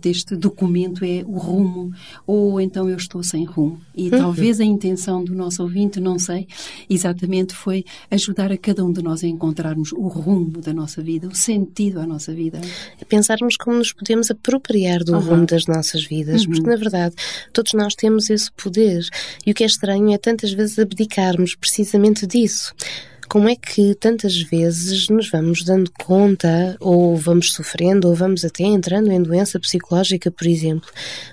deste 0.00 0.36
documento 0.36 1.04
é 1.04 1.24
O 1.26 1.38
Rumo, 1.38 1.90
ou 2.26 2.60
então 2.60 2.88
Eu 2.88 2.96
Estou 2.96 3.22
Sem 3.22 3.44
Rumo. 3.44 3.80
E 3.96 4.10
uhum. 4.10 4.18
talvez 4.18 4.60
a 4.60 4.64
intenção 4.64 5.24
do 5.24 5.34
nosso 5.34 5.62
ouvinte, 5.62 6.00
não 6.00 6.18
sei, 6.18 6.46
exatamente 6.88 7.54
foi 7.54 7.84
ajudar 8.10 8.52
a 8.52 8.58
cada 8.58 8.84
um 8.84 8.92
de 8.92 9.02
nós 9.02 9.24
a 9.24 9.26
encontrarmos 9.26 9.92
o 9.92 10.06
rumo 10.06 10.60
da 10.60 10.72
nossa 10.72 11.02
vida, 11.02 11.28
o 11.28 11.34
sentido 11.34 11.98
à 11.98 12.06
nossa 12.06 12.34
vida. 12.34 12.60
Pensarmos 13.08 13.56
como 13.56 13.78
nos 13.78 13.92
podemos 13.92 14.30
apropriar 14.30 14.97
do 15.04 15.14
uhum. 15.14 15.20
rumo 15.20 15.46
das 15.46 15.66
nossas 15.66 16.04
vidas, 16.04 16.42
uhum. 16.42 16.52
porque 16.52 16.68
na 16.68 16.76
verdade 16.76 17.14
todos 17.52 17.72
nós 17.72 17.94
temos 17.94 18.30
esse 18.30 18.50
poder 18.52 19.06
e 19.46 19.50
o 19.50 19.54
que 19.54 19.64
é 19.64 19.66
estranho 19.66 20.12
é 20.12 20.18
tantas 20.18 20.52
vezes 20.52 20.78
abdicarmos 20.78 21.54
precisamente 21.54 22.26
disso 22.26 22.74
como 23.28 23.48
é 23.48 23.54
que 23.54 23.94
tantas 23.94 24.40
vezes 24.40 25.08
nos 25.08 25.30
vamos 25.30 25.62
dando 25.62 25.92
conta, 25.98 26.76
ou 26.80 27.14
vamos 27.14 27.52
sofrendo, 27.52 28.08
ou 28.08 28.14
vamos 28.14 28.44
até 28.44 28.64
entrando 28.64 29.12
em 29.12 29.22
doença 29.22 29.60
psicológica, 29.60 30.30
por 30.30 30.46
exemplo? 30.46 30.88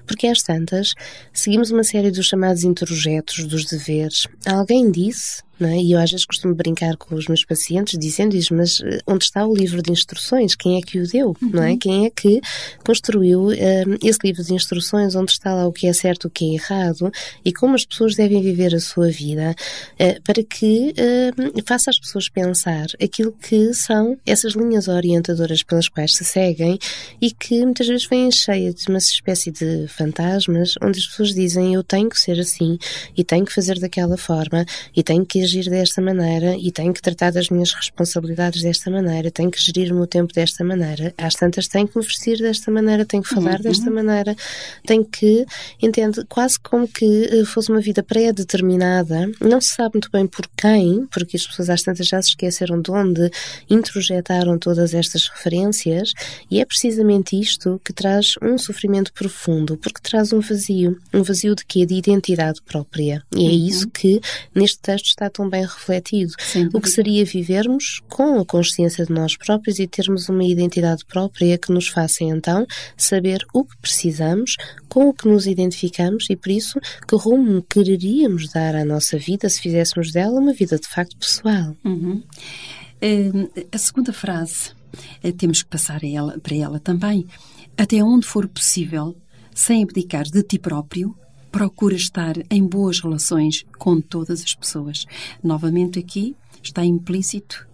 Porque 0.05 0.27
às 0.27 0.43
tantas 0.43 0.93
seguimos 1.31 1.71
uma 1.71 1.83
série 1.85 2.11
dos 2.11 2.25
chamados 2.25 2.63
introjetos, 2.63 3.45
dos 3.45 3.65
deveres. 3.65 4.27
Alguém 4.45 4.91
disse 4.91 5.41
é? 5.61 5.77
E 5.77 5.93
eu 5.93 5.99
às 5.99 6.11
vezes 6.11 6.25
costumo 6.25 6.53
brincar 6.53 6.97
com 6.97 7.15
os 7.15 7.27
meus 7.27 7.45
pacientes 7.45 7.97
dizendo-lhes, 7.97 8.49
mas 8.49 8.81
eh, 8.81 8.99
onde 9.07 9.23
está 9.23 9.45
o 9.45 9.55
livro 9.55 9.81
de 9.81 9.91
instruções? 9.91 10.53
Quem 10.53 10.77
é 10.77 10.81
que 10.81 10.99
o 10.99 11.07
deu? 11.07 11.35
Uhum. 11.41 11.49
Não 11.53 11.63
é? 11.63 11.77
Quem 11.77 12.05
é 12.05 12.09
que 12.09 12.41
construiu 12.85 13.47
uh, 13.47 13.53
esse 14.03 14.19
livro 14.23 14.43
de 14.43 14.53
instruções 14.53 15.15
onde 15.15 15.31
está 15.31 15.53
lá 15.53 15.65
o 15.65 15.71
que 15.71 15.87
é 15.87 15.93
certo, 15.93 16.25
o 16.25 16.29
que 16.29 16.51
é 16.51 16.53
errado 16.55 17.09
e 17.43 17.53
como 17.53 17.75
as 17.75 17.85
pessoas 17.85 18.15
devem 18.15 18.41
viver 18.41 18.75
a 18.75 18.79
sua 18.79 19.09
vida 19.09 19.55
uh, 19.93 20.21
para 20.23 20.43
que 20.43 20.93
uh, 20.93 21.63
faça 21.65 21.89
as 21.89 21.99
pessoas 21.99 22.27
pensar 22.27 22.87
aquilo 23.01 23.31
que 23.31 23.73
são 23.73 24.17
essas 24.25 24.53
linhas 24.53 24.89
orientadoras 24.89 25.63
pelas 25.63 25.87
quais 25.87 26.15
se 26.15 26.25
seguem 26.25 26.77
e 27.21 27.31
que 27.31 27.63
muitas 27.63 27.87
vezes 27.87 28.05
vêm 28.05 28.29
cheia 28.29 28.73
de 28.73 28.89
uma 28.89 28.97
espécie 28.97 29.51
de 29.51 29.87
fantasmas 29.87 30.75
onde 30.81 30.99
as 30.99 31.07
pessoas 31.07 31.33
dizem 31.33 31.73
eu 31.73 31.83
tenho 31.83 32.09
que 32.09 32.19
ser 32.19 32.39
assim 32.39 32.77
e 33.15 33.23
tenho 33.23 33.45
que 33.45 33.53
fazer 33.53 33.79
daquela 33.79 34.17
forma 34.17 34.65
e 34.95 35.01
tenho 35.01 35.25
que 35.25 35.44
agir 35.45 35.69
desta 35.69 36.01
maneira 36.01 36.55
e 36.57 36.71
tenho 36.71 36.93
que 36.93 37.01
tratar 37.01 37.31
das 37.31 37.49
minhas 37.49 37.71
responsabilidades 37.73 38.61
desta 38.61 38.91
maneira, 38.91 39.31
tenho 39.31 39.49
que 39.49 39.61
gerir 39.61 39.91
o 39.91 39.95
meu 39.95 40.07
tempo 40.07 40.33
desta 40.33 40.63
maneira. 40.63 41.13
Às 41.17 41.35
tantas 41.35 41.67
tenho 41.67 41.87
que 41.87 41.97
me 41.97 42.03
vestir 42.03 42.37
desta 42.39 42.71
maneira, 42.71 43.05
tenho 43.05 43.23
que 43.23 43.29
falar 43.29 43.57
uhum. 43.57 43.61
desta 43.61 43.89
maneira, 43.89 44.35
tenho 44.85 45.05
que, 45.05 45.45
entende, 45.81 46.25
quase 46.27 46.59
como 46.59 46.87
que 46.87 47.29
eh, 47.31 47.45
fosse 47.45 47.71
uma 47.71 47.79
vida 47.79 48.03
pré-determinada, 48.03 49.31
não 49.39 49.61
se 49.61 49.69
sabe 49.75 49.91
muito 49.95 50.09
bem 50.11 50.27
por 50.27 50.47
quem, 50.57 51.07
porque 51.11 51.37
as 51.37 51.47
pessoas 51.47 51.69
às 51.69 51.81
tantas 51.81 52.07
já 52.07 52.21
se 52.21 52.29
esqueceram 52.29 52.81
de 52.81 52.91
onde 52.91 53.29
introjetaram 53.69 54.57
todas 54.57 54.93
estas 54.93 55.27
referências, 55.29 56.13
e 56.49 56.59
é 56.59 56.65
precisamente 56.65 57.39
isto 57.39 57.79
que 57.83 57.93
traz 57.93 58.33
um 58.41 58.57
sofrimento 58.57 59.13
profundo, 59.13 59.77
porque 59.77 60.01
traz 60.01 60.33
um 60.33 60.39
vazio, 60.39 60.99
um 61.13 61.23
vazio 61.23 61.55
de 61.55 61.65
quê? 61.65 61.85
De 61.85 61.95
identidade 61.95 62.61
própria. 62.61 63.23
E 63.35 63.45
é 63.45 63.49
uhum. 63.49 63.67
isso 63.67 63.89
que 63.89 64.19
neste 64.53 64.79
texto 64.79 65.05
está 65.05 65.29
tão 65.35 65.49
bem 65.49 65.63
refletido. 65.63 66.33
O 66.73 66.79
que 66.79 66.89
seria 66.89 67.25
vivermos 67.25 68.01
com 68.09 68.39
a 68.39 68.45
consciência 68.45 69.05
de 69.05 69.11
nós 69.11 69.35
próprios 69.35 69.79
e 69.79 69.87
termos 69.87 70.29
uma 70.29 70.43
identidade 70.43 71.03
própria 71.05 71.57
que 71.57 71.71
nos 71.71 71.87
faça 71.87 72.23
então 72.23 72.65
saber 72.95 73.45
o 73.53 73.65
que 73.65 73.77
precisamos, 73.77 74.55
com 74.87 75.09
o 75.09 75.13
que 75.13 75.27
nos 75.27 75.45
identificamos 75.45 76.29
e 76.29 76.35
por 76.35 76.49
isso 76.49 76.79
que 77.07 77.15
rumo 77.15 77.61
quereríamos 77.63 78.49
dar 78.49 78.75
à 78.75 78.85
nossa 78.85 79.17
vida 79.17 79.49
se 79.49 79.61
fizéssemos 79.61 80.11
dela 80.11 80.39
uma 80.39 80.53
vida 80.53 80.77
de 80.77 80.87
facto 80.87 81.17
pessoal. 81.17 81.75
Uhum. 81.83 82.23
a 83.71 83.77
segunda 83.77 84.13
frase, 84.13 84.71
eh, 85.21 85.31
temos 85.31 85.61
que 85.61 85.69
passar 85.69 86.03
ela, 86.03 86.39
para 86.39 86.55
ela 86.55 86.79
também. 86.79 87.27
Até 87.77 88.01
onde 88.01 88.25
for 88.25 88.47
possível, 88.47 89.15
sem 89.53 89.83
abdicar 89.83 90.23
de 90.23 90.41
ti 90.43 90.57
próprio, 90.57 91.15
procura 91.55 91.95
estar 91.95 92.35
em 92.51 92.67
boas 92.67 92.99
relações 92.99 93.65
com 93.79 94.01
todas 94.01 94.43
as 94.43 94.53
pessoas. 94.53 95.05
Novamente 95.41 95.97
aqui 95.97 96.35
está 96.61 96.83
implícito 96.83 97.65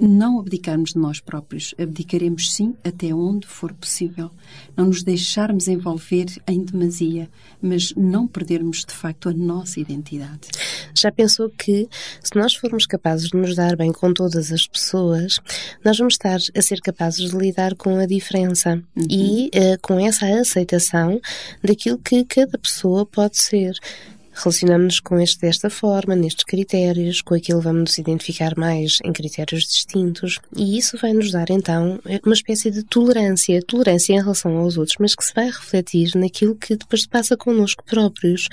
não 0.00 0.40
abdicarmos 0.40 0.90
de 0.90 0.98
nós 0.98 1.20
próprios. 1.20 1.74
Abdicaremos 1.78 2.52
sim 2.54 2.74
até 2.82 3.14
onde 3.14 3.46
for 3.46 3.72
possível. 3.74 4.30
Não 4.76 4.86
nos 4.86 5.02
deixarmos 5.02 5.68
envolver 5.68 6.26
em 6.48 6.64
demasia, 6.64 7.28
mas 7.60 7.92
não 7.94 8.26
perdermos 8.26 8.84
de 8.84 8.92
facto 8.92 9.28
a 9.28 9.32
nossa 9.32 9.78
identidade. 9.78 10.48
Já 10.94 11.12
pensou 11.12 11.50
que 11.50 11.88
se 12.22 12.34
nós 12.36 12.54
formos 12.54 12.86
capazes 12.86 13.28
de 13.28 13.36
nos 13.36 13.54
dar 13.54 13.76
bem 13.76 13.92
com 13.92 14.12
todas 14.12 14.50
as 14.50 14.66
pessoas, 14.66 15.38
nós 15.84 15.98
vamos 15.98 16.14
estar 16.14 16.38
a 16.56 16.62
ser 16.62 16.80
capazes 16.80 17.30
de 17.30 17.36
lidar 17.36 17.74
com 17.76 17.98
a 17.98 18.06
diferença 18.06 18.82
uhum. 18.96 19.06
e 19.08 19.50
uh, 19.54 19.78
com 19.82 19.98
essa 19.98 20.26
aceitação 20.26 21.20
daquilo 21.62 21.98
que 21.98 22.24
cada 22.24 22.58
pessoa 22.58 23.04
pode 23.04 23.38
ser 23.38 23.74
relacionamos-nos 24.42 25.00
com 25.00 25.20
este 25.20 25.40
desta 25.40 25.70
forma, 25.70 26.16
nestes 26.16 26.44
critérios, 26.44 27.20
com 27.20 27.34
aquilo 27.34 27.60
vamos 27.60 27.80
nos 27.80 27.98
identificar 27.98 28.56
mais 28.56 28.98
em 29.04 29.12
critérios 29.12 29.64
distintos, 29.64 30.38
e 30.56 30.78
isso 30.78 30.96
vai 30.96 31.12
nos 31.12 31.30
dar 31.30 31.50
então 31.50 32.00
uma 32.24 32.34
espécie 32.34 32.70
de 32.70 32.82
tolerância, 32.82 33.60
tolerância 33.62 34.14
em 34.14 34.20
relação 34.20 34.56
aos 34.56 34.76
outros, 34.76 34.96
mas 34.98 35.14
que 35.14 35.24
se 35.24 35.34
vai 35.34 35.46
refletir 35.46 36.12
naquilo 36.16 36.54
que 36.54 36.76
depois 36.76 37.06
passa 37.06 37.36
connosco 37.36 37.84
próprios, 37.84 38.48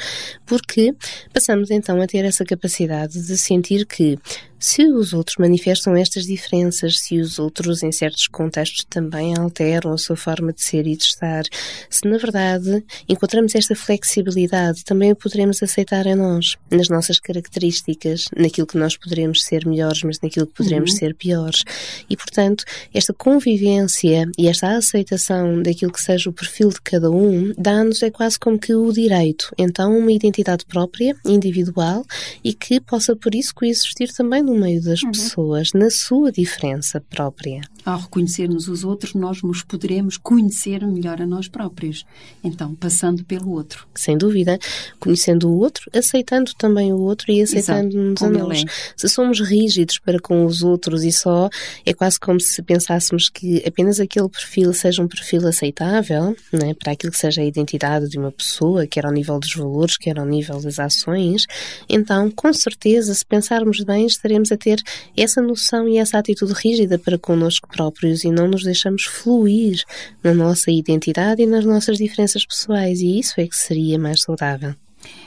porque 0.45 0.93
passamos 1.34 1.71
então 1.71 2.02
a 2.02 2.08
ter 2.08 2.26
essa 2.26 2.45
capacidade 2.45 3.21
de 3.21 3.38
sentir 3.38 3.86
que 3.86 4.17
se 4.60 4.86
os 4.86 5.13
outros 5.13 5.38
manifestam 5.38 5.96
estas 5.96 6.26
diferenças, 6.26 7.00
se 7.00 7.20
os 7.20 7.38
outros, 7.38 7.84
em 7.84 7.91
certos 7.91 8.28
contextos, 8.28 8.86
também 8.89 9.38
alteram 9.38 9.93
a 9.93 9.98
sua 9.98 10.15
forma 10.15 10.52
de 10.52 10.62
ser 10.62 10.88
e 10.88 10.96
de 10.96 11.04
estar, 11.04 11.43
se 11.89 12.08
na 12.08 12.17
verdade 12.17 12.84
encontramos 13.08 13.54
esta 13.54 13.76
flexibilidade, 13.76 14.84
também 14.84 15.12
o 15.12 15.15
poderemos 15.15 15.62
aceitar 15.62 16.06
em 16.08 16.15
nós, 16.15 16.58
nas 16.72 16.89
nossas 16.89 17.20
características, 17.20 18.26
naquilo 18.36 18.67
que 18.67 18.78
nós 18.78 18.98
poderemos 18.98 19.43
ser 19.43 19.65
melhores, 19.65 20.02
mas 20.04 20.20
naquilo 20.22 20.48
que 20.48 20.54
poderemos 20.54 20.91
uhum. 20.91 20.98
ser 20.98 21.15
piores. 21.15 21.63
E, 22.10 22.17
portanto, 22.17 22.63
esta 22.93 23.13
convivência 23.13 24.30
e 24.38 24.48
esta 24.48 24.76
aceitação 24.76 25.62
daquilo 25.62 25.91
que 25.91 26.02
seja 26.02 26.30
o 26.30 26.34
perfil 26.34 26.70
de 26.70 26.82
cada 26.82 27.12
um 27.12 27.54
dá-nos 27.58 28.02
é 28.02 28.10
quase 28.10 28.39
como 28.39 28.58
que 28.58 28.74
o 28.74 28.91
direito, 28.91 29.54
então, 29.58 29.98
uma 29.98 30.12
identidade 30.12 30.65
própria, 30.65 31.15
individual 31.26 32.04
e 32.43 32.54
que 32.54 32.80
possa, 32.80 33.15
por 33.15 33.36
isso, 33.36 33.54
coexistir 33.54 34.12
também 34.13 34.47
no 34.48 34.56
meio 34.56 34.82
das 34.82 35.04
uhum. 35.04 35.12
pessoas, 35.12 35.74
na 35.74 35.90
sua 35.90 36.32
diferença 36.32 37.02
própria. 37.02 37.62
Ao 37.88 38.00
reconhecermos 38.00 38.67
os 38.67 38.84
outros, 38.84 39.13
nós 39.13 39.41
nos 39.41 39.63
poderemos 39.63 40.17
conhecer 40.17 40.86
melhor 40.86 41.21
a 41.21 41.26
nós 41.26 41.47
próprios. 41.47 42.06
Então, 42.43 42.76
passando 42.76 43.23
pelo 43.23 43.50
outro. 43.52 43.88
Sem 43.95 44.17
dúvida. 44.17 44.60
Conhecendo 45.00 45.47
o 45.50 45.58
outro, 45.58 45.89
aceitando 45.95 46.52
também 46.58 46.91
o 46.91 46.97
outro 46.97 47.32
e 47.32 47.41
aceitando-nos 47.41 48.21
a 48.21 48.30
nós. 48.30 48.63
É. 48.63 48.65
Se 48.97 49.08
somos 49.08 49.39
rígidos 49.39 50.00
para 50.00 50.19
com 50.19 50.45
os 50.45 50.63
outros 50.63 51.06
e 51.06 51.13
só, 51.13 51.50
é 51.86 51.93
quase 51.93 52.19
como 52.19 52.41
se 52.41 52.62
pensássemos 52.62 53.30
que 53.30 53.63
apenas 53.65 54.02
aquele 54.02 54.28
perfil 54.28 54.73
seja 54.73 55.02
um 55.02 55.08
perfil 55.08 55.47
aceitável, 55.47 56.36
né, 56.52 56.73
para 56.73 56.91
aquilo 56.91 57.13
que 57.13 57.17
seja 57.17 57.39
a 57.39 57.45
identidade 57.45 58.10
de 58.10 58.17
uma 58.17 58.34
pessoa, 58.34 58.86
quer 58.86 59.06
ao 59.06 59.13
nível 59.13 59.39
dos 59.39 59.56
valores, 59.56 59.95
quer 59.95 60.19
ao 60.19 60.26
nível 60.26 60.60
das 60.60 60.78
ações, 60.78 61.45
então, 61.88 62.30
com 62.30 62.52
certeza, 62.52 63.13
se 63.13 63.26
pensarmos 63.26 63.82
bem, 63.82 64.06
estaremos 64.06 64.52
a 64.52 64.58
ter 64.58 64.82
essa 65.15 65.41
noção 65.41 65.88
e 65.88 65.97
essa 65.97 66.17
atitude 66.17 66.52
rígida 66.54 67.00
para 67.00 67.17
connosco 67.17 67.69
próprios 67.78 68.24
e 68.24 68.32
não 68.32 68.48
nos 68.48 68.63
deixamos 68.63 69.04
fluir 69.06 69.84
na 70.24 70.34
nossa 70.34 70.72
identidade 70.72 71.44
e 71.44 71.46
nas 71.46 71.63
nossas 71.63 71.98
diferenças 72.00 72.44
pessoais, 72.44 73.02
e 73.02 73.20
isso 73.20 73.40
é 73.40 73.48
que 73.48 73.56
seria 73.56 74.00
mais 74.00 74.22
saudável. 74.22 74.74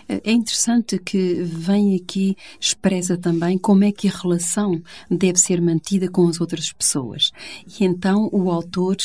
É 0.08 0.32
interessante 0.32 0.98
que 0.98 1.34
vem 1.44 1.94
aqui, 1.94 2.36
expressa 2.58 3.16
também 3.16 3.56
como 3.56 3.84
é 3.84 3.92
que 3.92 4.08
a 4.08 4.10
relação 4.10 4.82
deve 5.08 5.38
ser 5.38 5.60
mantida 5.60 6.08
com 6.10 6.26
as 6.26 6.40
outras 6.40 6.72
pessoas. 6.72 7.30
E 7.78 7.84
então 7.84 8.28
o 8.32 8.50
autor, 8.50 8.96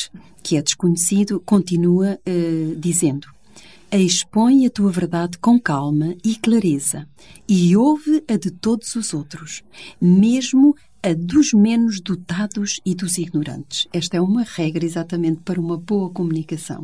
que 0.42 0.56
é 0.56 0.62
desconhecido, 0.62 1.38
continua 1.38 2.18
uh, 2.26 2.76
dizendo: 2.76 3.28
Expõe 3.92 4.66
a 4.66 4.70
tua 4.70 4.90
verdade 4.90 5.38
com 5.38 5.60
calma 5.60 6.16
e 6.24 6.34
clareza, 6.34 7.08
e 7.48 7.76
ouve 7.76 8.24
a 8.28 8.36
de 8.36 8.50
todos 8.50 8.96
os 8.96 9.14
outros, 9.14 9.62
mesmo 10.00 10.74
a 11.06 11.14
dos 11.14 11.52
menos 11.52 12.00
dotados 12.00 12.80
e 12.84 12.92
dos 12.92 13.16
ignorantes. 13.16 13.86
Esta 13.92 14.16
é 14.16 14.20
uma 14.20 14.42
regra 14.42 14.84
exatamente 14.84 15.40
para 15.44 15.60
uma 15.60 15.76
boa 15.76 16.10
comunicação. 16.10 16.82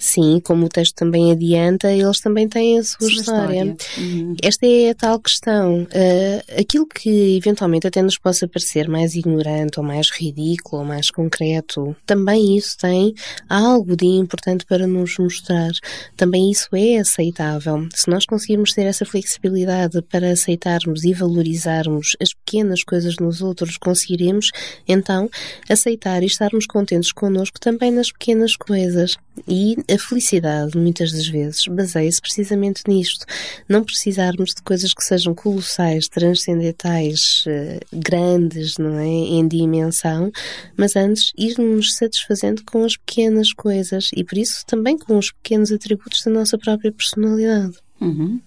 Sim, 0.00 0.40
como 0.42 0.64
o 0.64 0.68
texto 0.70 0.94
também 0.94 1.30
adianta, 1.30 1.92
eles 1.92 2.20
também 2.20 2.48
têm 2.48 2.78
a 2.78 2.82
sua, 2.82 3.00
sua 3.00 3.08
história. 3.10 3.64
história. 3.64 3.76
Uhum. 3.98 4.34
Esta 4.42 4.66
é 4.66 4.90
a 4.90 4.94
tal 4.94 5.20
questão. 5.20 5.82
Uh, 5.82 6.60
aquilo 6.60 6.86
que 6.86 7.36
eventualmente 7.36 7.86
até 7.86 8.00
nos 8.00 8.16
possa 8.16 8.48
parecer 8.48 8.88
mais 8.88 9.14
ignorante 9.14 9.78
ou 9.78 9.84
mais 9.84 10.10
ridículo 10.10 10.80
ou 10.80 10.88
mais 10.88 11.10
concreto, 11.10 11.94
também 12.06 12.56
isso 12.56 12.78
tem 12.78 13.14
algo 13.46 13.94
de 13.94 14.06
importante 14.06 14.64
para 14.64 14.86
nos 14.86 15.18
mostrar. 15.18 15.70
Também 16.16 16.50
isso 16.50 16.68
é 16.72 16.96
aceitável. 16.96 17.86
Se 17.94 18.08
nós 18.08 18.24
conseguirmos 18.24 18.72
ter 18.72 18.84
essa 18.84 19.04
flexibilidade 19.04 20.00
para 20.00 20.30
aceitarmos 20.30 21.04
e 21.04 21.12
valorizarmos 21.12 22.16
as 22.18 22.32
pequenas 22.32 22.82
coisas 22.82 23.16
nos 23.16 23.42
outros, 23.42 23.76
conseguiremos 23.76 24.50
então 24.88 25.28
aceitar 25.68 26.22
e 26.22 26.26
estarmos 26.26 26.66
contentes 26.66 27.12
connosco 27.12 27.60
também 27.60 27.90
nas 27.90 28.10
pequenas 28.10 28.56
coisas. 28.56 29.18
E 29.46 29.76
a 29.92 29.98
felicidade, 29.98 30.76
muitas 30.76 31.12
das 31.12 31.26
vezes, 31.26 31.66
baseia-se 31.66 32.20
precisamente 32.20 32.82
nisto. 32.86 33.26
Não 33.68 33.82
precisarmos 33.82 34.54
de 34.54 34.62
coisas 34.62 34.94
que 34.94 35.02
sejam 35.02 35.34
colossais, 35.34 36.08
transcendentais, 36.08 37.44
uh, 37.46 37.80
grandes, 37.92 38.78
não 38.78 38.98
é? 38.98 39.06
Em 39.06 39.46
dimensão, 39.46 40.30
mas 40.76 40.96
antes 40.96 41.32
ir-nos 41.36 41.94
satisfazendo 41.94 42.62
com 42.64 42.84
as 42.84 42.96
pequenas 42.96 43.52
coisas 43.52 44.10
e, 44.14 44.24
por 44.24 44.38
isso, 44.38 44.64
também 44.66 44.96
com 44.96 45.18
os 45.18 45.30
pequenos 45.32 45.72
atributos 45.72 46.22
da 46.24 46.30
nossa 46.30 46.56
própria 46.56 46.92
personalidade. 46.92 47.76
Uhum. 48.00 48.40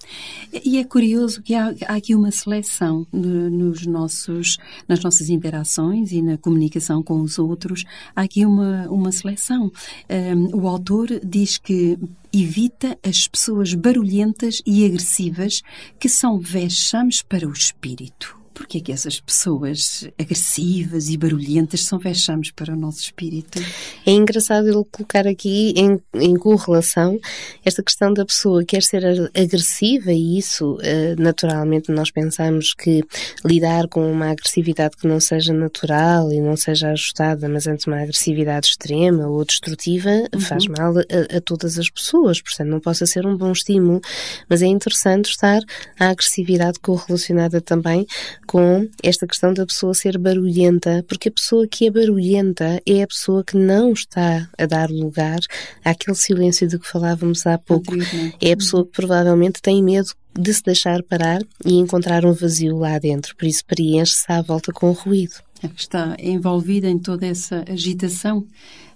E 0.65 0.77
é 0.79 0.83
curioso 0.83 1.41
que 1.41 1.53
há, 1.53 1.73
há 1.87 1.95
aqui 1.95 2.15
uma 2.15 2.31
seleção 2.31 3.05
de, 3.13 3.27
nos 3.27 3.85
nossos, 3.85 4.57
nas 4.87 5.01
nossas 5.03 5.29
interações 5.29 6.11
e 6.11 6.21
na 6.21 6.37
comunicação 6.37 7.03
com 7.03 7.21
os 7.21 7.37
outros. 7.37 7.83
Há 8.15 8.23
aqui 8.23 8.45
uma, 8.45 8.87
uma 8.89 9.11
seleção. 9.11 9.71
Um, 10.09 10.61
o 10.61 10.67
autor 10.67 11.07
diz 11.23 11.57
que 11.57 11.97
evita 12.33 12.97
as 13.03 13.27
pessoas 13.27 13.75
barulhentas 13.75 14.61
e 14.65 14.85
agressivas 14.85 15.61
que 15.99 16.09
são 16.09 16.39
vexames 16.39 17.21
para 17.21 17.47
o 17.47 17.53
espírito. 17.53 18.42
Porquê 18.53 18.79
que 18.79 18.91
essas 18.91 19.19
pessoas 19.19 20.07
agressivas 20.19 21.09
e 21.09 21.17
barulhentas 21.17 21.85
são 21.85 21.97
vexames 21.97 22.51
para 22.51 22.73
o 22.73 22.75
nosso 22.75 22.99
espírito? 23.01 23.59
É 24.05 24.11
engraçado 24.11 24.67
ele 24.67 24.83
colocar 24.91 25.27
aqui 25.27 25.73
em, 25.75 25.99
em 26.13 26.35
correlação 26.35 27.19
esta 27.65 27.81
questão 27.81 28.13
da 28.13 28.25
pessoa 28.25 28.63
quer 28.63 28.83
ser 28.83 29.03
agressiva 29.35 30.11
e 30.11 30.37
isso, 30.37 30.77
eh, 30.81 31.15
naturalmente, 31.17 31.91
nós 31.91 32.11
pensamos 32.11 32.73
que 32.73 33.03
lidar 33.43 33.87
com 33.87 34.11
uma 34.11 34.31
agressividade 34.31 34.97
que 34.97 35.07
não 35.07 35.19
seja 35.19 35.53
natural 35.53 36.31
e 36.31 36.39
não 36.39 36.55
seja 36.55 36.89
ajustada, 36.89 37.49
mas 37.49 37.67
antes 37.67 37.87
uma 37.87 38.01
agressividade 38.01 38.67
extrema 38.67 39.27
ou 39.27 39.43
destrutiva, 39.43 40.09
uhum. 40.33 40.39
faz 40.39 40.67
mal 40.67 40.93
a, 40.97 41.37
a 41.37 41.41
todas 41.41 41.79
as 41.79 41.89
pessoas, 41.89 42.41
portanto 42.41 42.67
não 42.67 42.79
possa 42.79 43.05
ser 43.05 43.25
um 43.25 43.35
bom 43.35 43.51
estímulo. 43.51 44.01
Mas 44.49 44.61
é 44.61 44.67
interessante 44.67 45.29
estar 45.29 45.61
a 45.99 46.09
agressividade 46.09 46.79
correlacionada 46.79 47.61
também 47.61 48.05
com 48.45 48.87
esta 49.01 49.27
questão 49.27 49.53
da 49.53 49.65
pessoa 49.65 49.93
ser 49.93 50.17
barulhenta, 50.17 51.03
porque 51.07 51.29
a 51.29 51.31
pessoa 51.31 51.67
que 51.67 51.87
é 51.87 51.91
barulhenta 51.91 52.81
é 52.85 53.03
a 53.03 53.07
pessoa 53.07 53.43
que 53.43 53.57
não 53.57 53.93
está 53.93 54.49
a 54.57 54.65
dar 54.65 54.89
lugar 54.89 55.39
àquele 55.83 56.15
silêncio 56.15 56.67
de 56.67 56.79
que 56.79 56.87
falávamos 56.87 57.45
há 57.45 57.57
pouco. 57.57 57.93
É 58.41 58.53
a 58.53 58.57
pessoa 58.57 58.85
que 58.85 58.91
provavelmente 58.91 59.61
tem 59.61 59.83
medo 59.83 60.09
de 60.37 60.53
se 60.53 60.63
deixar 60.63 61.03
parar 61.03 61.41
e 61.65 61.73
encontrar 61.75 62.25
um 62.25 62.33
vazio 62.33 62.77
lá 62.77 62.97
dentro, 62.97 63.35
por 63.35 63.45
isso 63.45 63.63
preenche-se 63.65 64.31
à 64.31 64.41
volta 64.41 64.71
com 64.71 64.91
ruído. 64.91 65.35
Está 65.77 66.15
envolvida 66.19 66.89
em 66.89 66.99
toda 66.99 67.25
essa 67.25 67.63
agitação 67.69 68.45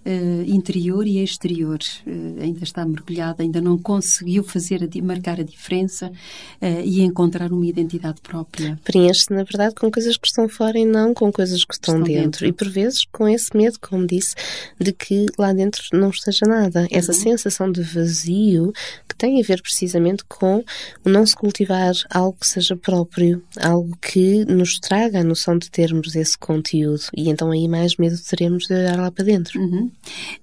uh, 0.07 0.43
interior 0.49 1.05
e 1.05 1.21
exterior. 1.21 1.79
Uh, 2.05 2.41
ainda 2.41 2.63
está 2.63 2.85
mergulhada, 2.85 3.43
ainda 3.43 3.59
não 3.59 3.77
conseguiu 3.77 4.43
fazer 4.43 4.81
a, 4.83 5.03
marcar 5.03 5.39
a 5.39 5.43
diferença 5.43 6.07
uh, 6.07 6.81
e 6.83 7.01
encontrar 7.01 7.51
uma 7.51 7.65
identidade 7.65 8.21
própria. 8.21 8.79
Preenche-se, 8.83 9.31
na 9.31 9.43
verdade, 9.43 9.75
com 9.75 9.91
coisas 9.91 10.15
que 10.15 10.27
estão 10.27 10.47
fora 10.47 10.79
e 10.79 10.85
não 10.85 11.13
com 11.13 11.31
coisas 11.31 11.65
que 11.65 11.73
estão, 11.73 11.95
estão 11.95 12.07
dentro. 12.07 12.41
dentro. 12.41 12.45
E 12.47 12.53
por 12.53 12.69
vezes 12.69 13.05
com 13.11 13.27
esse 13.27 13.55
medo, 13.55 13.77
como 13.81 14.07
disse, 14.07 14.35
de 14.79 14.93
que 14.93 15.25
lá 15.37 15.51
dentro 15.51 15.83
não 15.91 16.09
esteja 16.09 16.45
nada. 16.45 16.81
Uhum. 16.81 16.87
Essa 16.91 17.13
sensação 17.13 17.71
de 17.71 17.81
vazio 17.81 18.71
que 19.07 19.15
tem 19.15 19.41
a 19.41 19.43
ver 19.43 19.61
precisamente 19.61 20.23
com 20.25 20.63
o 21.03 21.09
não 21.09 21.25
se 21.25 21.35
cultivar 21.35 21.93
algo 22.09 22.37
que 22.39 22.47
seja 22.47 22.75
próprio, 22.75 23.43
algo 23.59 23.97
que 24.01 24.45
nos 24.45 24.79
traga 24.79 25.19
a 25.19 25.23
noção 25.23 25.57
de 25.57 25.69
termos 25.69 26.15
esse 26.15 26.37
conteúdo. 26.37 27.01
E 27.15 27.29
então 27.29 27.51
aí 27.51 27.67
mais 27.67 27.97
medo 27.97 28.17
teremos 28.29 28.67
de 28.67 28.73
olhar 28.73 28.97
lá 28.97 29.11
para 29.11 29.25
dentro. 29.25 29.59
Uhum. 29.59 29.91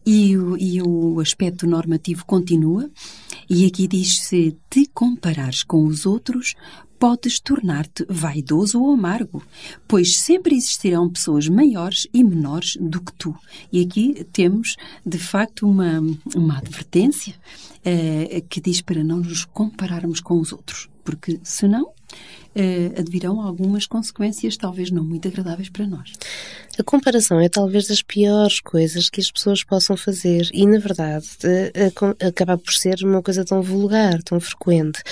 E 0.05 0.37
o, 0.37 0.57
e 0.57 0.83
o 0.83 1.21
aspecto 1.21 1.67
normativo 1.67 2.25
continua, 2.25 2.91
e 3.49 3.67
aqui 3.67 3.87
diz-se: 3.87 4.57
te 4.69 4.87
comparares 4.93 5.63
com 5.63 5.85
os 5.87 6.07
outros, 6.07 6.55
podes 6.99 7.39
tornar-te 7.39 8.07
vaidoso 8.09 8.81
ou 8.81 8.93
amargo, 8.93 9.43
pois 9.87 10.21
sempre 10.21 10.57
existirão 10.57 11.11
pessoas 11.11 11.49
maiores 11.49 12.07
e 12.15 12.25
menores 12.25 12.79
do 12.81 13.01
que 13.01 13.13
tu. 13.13 13.35
E 13.71 13.83
aqui 13.83 14.27
temos, 14.33 14.77
de 15.05 15.19
facto, 15.19 15.69
uma, 15.69 16.01
uma 16.35 16.59
advertência 16.59 17.35
eh, 17.85 18.43
que 18.49 18.61
diz 18.61 18.81
para 18.81 19.05
não 19.05 19.19
nos 19.19 19.45
compararmos 19.45 20.21
com 20.21 20.41
os 20.41 20.53
outros, 20.53 20.89
porque 21.05 21.39
senão 21.43 21.93
eh, 22.55 22.93
advirão 22.99 23.41
algumas 23.41 23.87
consequências, 23.87 24.57
talvez 24.57 24.91
não 24.91 25.05
muito 25.05 25.29
agradáveis 25.29 25.69
para 25.69 25.87
nós. 25.87 26.13
A 26.79 26.83
comparação 26.83 27.41
é 27.41 27.49
talvez 27.49 27.87
das 27.87 28.03
piores 28.03 28.61
coisas 28.61 29.09
que 29.09 29.21
as 29.21 29.31
pessoas 29.31 29.63
possam 29.63 29.97
fazer 29.97 30.49
e, 30.53 30.67
na 30.67 30.79
verdade, 30.79 31.27
eh, 31.45 31.93
acaba 32.27 32.59
por 32.59 32.73
ser 32.73 32.97
uma 33.05 33.23
coisa 33.23 33.45
tão 33.45 33.63
vulgar, 33.63 34.23
tão 34.23 34.41
frequente. 34.41 35.03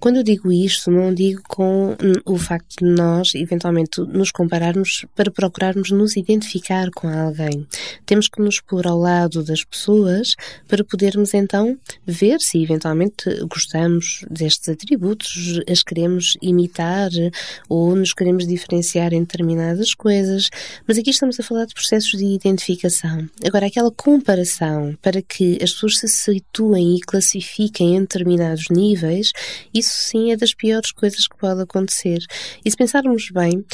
Quando 0.00 0.16
eu 0.16 0.22
digo 0.22 0.52
isto, 0.52 0.90
não 0.90 1.12
digo 1.12 1.42
com 1.48 1.96
o 2.24 2.38
facto 2.38 2.76
de 2.78 2.84
nós, 2.84 3.34
eventualmente, 3.34 4.00
nos 4.00 4.30
compararmos 4.30 5.04
para 5.14 5.30
procurarmos 5.30 5.90
nos 5.90 6.16
identificar 6.16 6.90
com 6.90 7.08
alguém. 7.08 7.66
Temos 8.06 8.28
que 8.28 8.40
nos 8.40 8.60
pôr 8.60 8.86
ao 8.86 8.98
lado 8.98 9.42
das 9.42 9.64
pessoas 9.64 10.34
para 10.68 10.84
podermos 10.84 11.34
então 11.34 11.76
ver 12.06 12.40
se 12.40 12.62
eventualmente 12.62 13.24
gostamos 13.46 14.24
destes 14.30 14.68
atributos, 14.68 15.60
as 15.68 15.82
queremos 15.82 16.36
imitar 16.40 17.10
ou 17.68 17.96
nos 17.96 18.12
queremos 18.12 18.46
diferenciar 18.46 19.12
em 19.12 19.20
determinadas 19.20 19.94
coisas. 19.94 20.48
Mas 20.86 20.98
aqui 20.98 21.10
estamos 21.10 21.38
a 21.40 21.42
falar 21.42 21.64
de 21.66 21.74
processos 21.74 22.18
de 22.18 22.24
identificação. 22.24 23.28
Agora, 23.44 23.66
aquela 23.66 23.90
comparação 23.90 24.96
para 25.02 25.20
que 25.22 25.58
as 25.62 25.72
pessoas 25.72 25.98
se 25.98 26.08
situem 26.08 26.96
e 26.96 27.00
classifiquem 27.00 27.96
em 27.96 28.00
determinados 28.00 28.66
níveis, 28.70 29.32
isso 29.74 29.87
isso 29.88 30.04
sim 30.04 30.32
é 30.32 30.36
das 30.36 30.54
piores 30.54 30.92
coisas 30.92 31.26
que 31.26 31.36
pode 31.36 31.62
acontecer. 31.62 32.18
E 32.64 32.70
se 32.70 32.76
pensarmos 32.76 33.30
bem, 33.30 33.64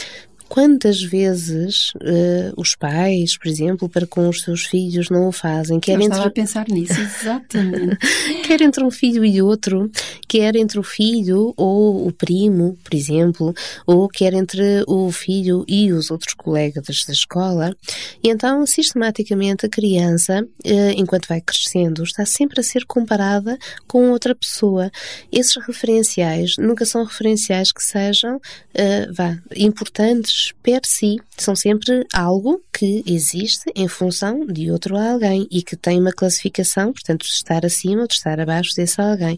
Quantas 0.49 1.03
vezes 1.03 1.91
uh, 1.97 2.53
os 2.57 2.77
pais, 2.77 3.37
por 3.37 3.49
exemplo, 3.49 3.89
para 3.89 4.07
com 4.07 4.29
os 4.29 4.43
seus 4.43 4.65
filhos 4.65 5.09
não 5.11 5.29
o 5.29 5.33
fazem? 5.33 5.81
Quer 5.81 5.93
Eu 5.93 5.97
entre... 5.97 6.09
estava 6.09 6.29
a 6.29 6.31
pensar 6.31 6.69
nisso, 6.69 7.01
exatamente. 7.01 7.97
quer 8.47 8.61
entre 8.61 8.85
um 8.85 8.91
filho 8.91 9.25
e 9.25 9.41
outro, 9.41 9.91
quer 10.29 10.55
entre 10.55 10.79
o 10.79 10.83
filho 10.83 11.55
ou 11.57 12.07
o 12.07 12.13
primo, 12.13 12.79
por 12.85 12.95
exemplo, 12.95 13.55
ou 13.87 14.09
quer 14.09 14.35
entre 14.35 14.85
o 14.87 15.11
filho 15.11 15.65
e 15.67 15.93
os 15.93 16.11
outros 16.11 16.35
colegas 16.35 17.05
da 17.07 17.13
escola. 17.13 17.75
E 18.23 18.29
então, 18.29 18.67
sistematicamente, 18.67 19.67
a 19.67 19.69
criança, 19.69 20.43
uh, 20.43 20.91
enquanto 20.97 21.27
vai 21.27 21.41
crescendo, 21.41 22.03
está 22.03 22.25
sempre 22.27 22.61
a 22.61 22.63
ser 22.63 22.85
comparada 22.87 23.59
com 23.89 24.11
outra 24.11 24.35
pessoa. 24.35 24.91
Esses 25.33 25.57
referenciais 25.67 26.57
nunca 26.59 26.85
são 26.85 27.03
referenciais 27.03 27.73
que 27.73 27.83
sejam, 27.83 28.37
uh, 28.37 29.13
vá, 29.13 29.39
importantes 29.57 30.44
per 30.53 30.81
si 30.85 31.17
são 31.37 31.55
sempre 31.55 32.07
algo 32.13 32.63
que 32.73 33.03
existe 33.07 33.71
em 33.75 33.89
função 33.89 34.47
de 34.47 34.71
outro 34.71 34.97
alguém 34.97 35.47
e 35.51 35.63
que 35.63 35.77
tem 35.77 36.01
uma 36.01 36.13
classificação, 36.13 36.93
portanto, 36.93 37.23
de 37.23 37.33
estar 37.33 37.65
acima 37.65 38.03
ou 38.03 38.09
de 38.09 38.15
estar 38.15 38.39
abaixo 38.41 38.75
desse 38.77 39.01
alguém. 39.01 39.37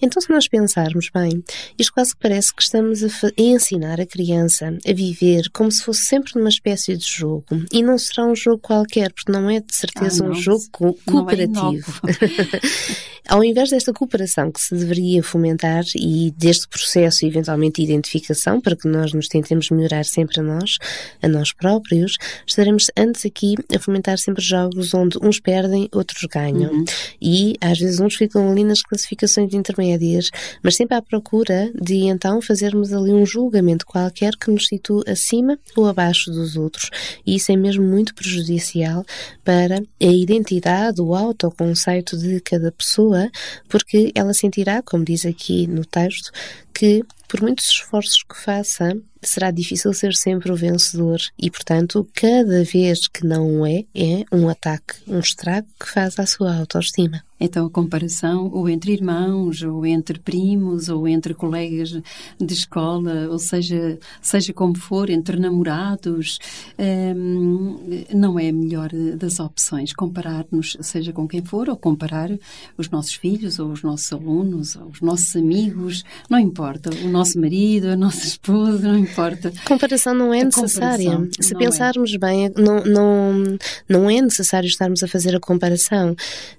Então, 0.00 0.20
se 0.20 0.30
nós 0.30 0.48
pensarmos 0.48 1.10
bem, 1.12 1.42
isto 1.78 1.92
quase 1.92 2.14
que 2.14 2.20
parece 2.20 2.54
que 2.54 2.62
estamos 2.62 3.02
a, 3.02 3.08
a 3.26 3.32
ensinar 3.42 4.00
a 4.00 4.06
criança 4.06 4.76
a 4.86 4.92
viver 4.92 5.50
como 5.52 5.70
se 5.70 5.82
fosse 5.82 6.02
sempre 6.02 6.32
numa 6.36 6.48
espécie 6.48 6.96
de 6.96 7.06
jogo. 7.06 7.44
E 7.72 7.82
não 7.82 7.98
será 7.98 8.26
um 8.26 8.36
jogo 8.36 8.58
qualquer, 8.58 9.12
porque 9.12 9.32
não 9.32 9.48
é 9.48 9.60
de 9.60 9.74
certeza 9.74 10.24
ah, 10.24 10.28
um 10.28 10.34
jogo 10.34 10.64
co 10.70 10.88
é 10.88 11.10
cooperativo. 11.10 12.00
Ao 13.26 13.42
invés 13.42 13.70
desta 13.70 13.92
cooperação 13.92 14.52
que 14.52 14.60
se 14.60 14.74
deveria 14.74 15.22
fomentar 15.22 15.82
e 15.96 16.30
deste 16.36 16.68
processo, 16.68 17.24
eventualmente, 17.24 17.76
de 17.76 17.90
identificação, 17.90 18.60
para 18.60 18.76
que 18.76 18.86
nós 18.86 19.14
nos 19.14 19.28
tentemos 19.28 19.70
melhorar 19.70 20.04
sempre 20.04 20.33
a 20.38 20.42
nós, 20.42 20.78
a 21.22 21.28
nós 21.28 21.52
próprios, 21.52 22.16
estaremos 22.46 22.86
antes 22.96 23.24
aqui 23.24 23.54
a 23.74 23.78
fomentar 23.78 24.18
sempre 24.18 24.42
jogos 24.42 24.94
onde 24.94 25.18
uns 25.22 25.40
perdem, 25.40 25.88
outros 25.92 26.22
ganham. 26.24 26.72
Uhum. 26.72 26.84
E 27.20 27.54
às 27.60 27.78
vezes 27.78 28.00
uns 28.00 28.14
ficam 28.14 28.50
ali 28.50 28.64
nas 28.64 28.82
classificações 28.82 29.52
intermédias, 29.54 30.30
mas 30.62 30.76
sempre 30.76 30.96
à 30.96 31.02
procura 31.02 31.70
de 31.80 32.06
então 32.06 32.40
fazermos 32.40 32.92
ali 32.92 33.12
um 33.12 33.26
julgamento 33.26 33.86
qualquer 33.86 34.32
que 34.36 34.50
nos 34.50 34.66
situe 34.66 35.02
acima 35.06 35.58
ou 35.76 35.86
abaixo 35.86 36.30
dos 36.30 36.56
outros. 36.56 36.90
E 37.26 37.36
isso 37.36 37.52
é 37.52 37.56
mesmo 37.56 37.84
muito 37.84 38.14
prejudicial 38.14 39.04
para 39.44 39.76
a 39.76 40.06
identidade, 40.06 41.00
o 41.00 41.14
autoconceito 41.14 42.16
de 42.16 42.40
cada 42.40 42.72
pessoa, 42.72 43.30
porque 43.68 44.12
ela 44.14 44.32
sentirá, 44.32 44.82
como 44.82 45.04
diz 45.04 45.24
aqui 45.26 45.66
no 45.66 45.84
texto, 45.84 46.30
que 46.72 47.04
por 47.34 47.42
muitos 47.42 47.66
esforços 47.66 48.22
que 48.22 48.40
faça, 48.40 48.96
será 49.20 49.50
difícil 49.50 49.92
ser 49.92 50.14
sempre 50.14 50.52
o 50.52 50.56
vencedor 50.56 51.18
e, 51.36 51.50
portanto, 51.50 52.08
cada 52.14 52.62
vez 52.62 53.08
que 53.08 53.26
não 53.26 53.66
é, 53.66 53.84
é 53.92 54.24
um 54.30 54.48
ataque, 54.48 54.94
um 55.08 55.18
estrago 55.18 55.66
que 55.80 55.90
faz 55.90 56.16
à 56.16 56.26
sua 56.26 56.56
autoestima. 56.56 57.24
Então, 57.38 57.66
a 57.66 57.70
comparação, 57.70 58.48
ou 58.52 58.68
entre 58.68 58.92
irmãos, 58.92 59.62
ou 59.62 59.84
entre 59.84 60.18
primos, 60.20 60.88
ou 60.88 61.06
entre 61.08 61.34
colegas 61.34 61.90
de 61.90 62.54
escola, 62.54 63.28
ou 63.28 63.38
seja, 63.38 63.98
seja 64.22 64.52
como 64.52 64.78
for, 64.78 65.10
entre 65.10 65.36
namorados, 65.36 66.38
hum, 66.78 68.04
não 68.14 68.38
é 68.38 68.50
a 68.50 68.52
melhor 68.52 68.90
das 69.16 69.40
opções. 69.40 69.92
Comparar-nos, 69.92 70.76
seja 70.80 71.12
com 71.12 71.26
quem 71.26 71.42
for, 71.42 71.68
ou 71.68 71.76
comparar 71.76 72.30
os 72.78 72.88
nossos 72.88 73.14
filhos, 73.14 73.58
ou 73.58 73.72
os 73.72 73.82
nossos 73.82 74.12
alunos, 74.12 74.76
ou 74.76 74.86
os 74.86 75.00
nossos 75.00 75.34
amigos, 75.34 76.04
não 76.30 76.38
importa. 76.38 76.90
O 77.04 77.08
nosso 77.08 77.40
marido, 77.40 77.88
a 77.88 77.96
nossa 77.96 78.24
esposa, 78.26 78.88
não 78.88 78.98
importa. 78.98 79.52
Comparação 79.66 80.14
não 80.14 80.32
é 80.32 80.44
necessária. 80.44 81.28
Se 81.40 81.54
é. 81.54 81.58
pensarmos 81.58 82.14
é. 82.14 82.18
bem, 82.18 82.52
não, 82.56 82.84
não, 82.84 83.58
não 83.88 84.10
é 84.10 84.20
necessário 84.20 84.68
estarmos 84.68 85.02
a 85.02 85.08
fazer 85.08 85.34
a 85.34 85.40
comparação. 85.40 86.14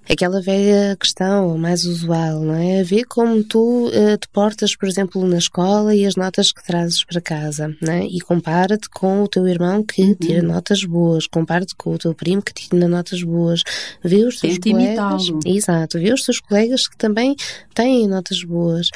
Aquela 0.09 0.41
velha 0.41 0.74
a 0.91 0.95
questão 0.95 1.57
mais 1.57 1.85
usual, 1.85 2.41
não 2.41 2.55
é? 2.55 2.83
Ver 2.83 3.05
como 3.05 3.43
tu 3.43 3.87
uh, 3.87 4.17
te 4.17 4.27
portas, 4.29 4.75
por 4.75 4.87
exemplo, 4.87 5.25
na 5.27 5.37
escola 5.37 5.95
e 5.95 6.05
as 6.05 6.15
notas 6.15 6.51
que 6.51 6.63
trazes 6.63 7.03
para 7.03 7.21
casa, 7.21 7.75
não 7.81 7.93
é? 7.93 8.05
E 8.05 8.19
compara-te 8.21 8.89
com 8.89 9.23
o 9.23 9.27
teu 9.27 9.47
irmão 9.47 9.83
que 9.83 10.01
uhum. 10.01 10.15
tira 10.15 10.41
notas 10.41 10.83
boas, 10.83 11.27
compara-te 11.27 11.75
com 11.75 11.93
o 11.93 11.97
teu 11.97 12.13
primo 12.13 12.41
que 12.41 12.53
tira 12.53 12.87
notas 12.87 13.23
boas, 13.23 13.61
vê 14.03 14.23
os 14.25 14.39
teus 14.39 14.59
Tente 14.59 14.71
colegas. 14.71 15.23
Exato, 15.45 15.99
vê 15.99 16.13
os 16.13 16.23
teus 16.23 16.39
colegas 16.39 16.87
que 16.87 16.97
também 16.97 17.35
têm 17.73 18.07
notas 18.07 18.43
boas. 18.43 18.89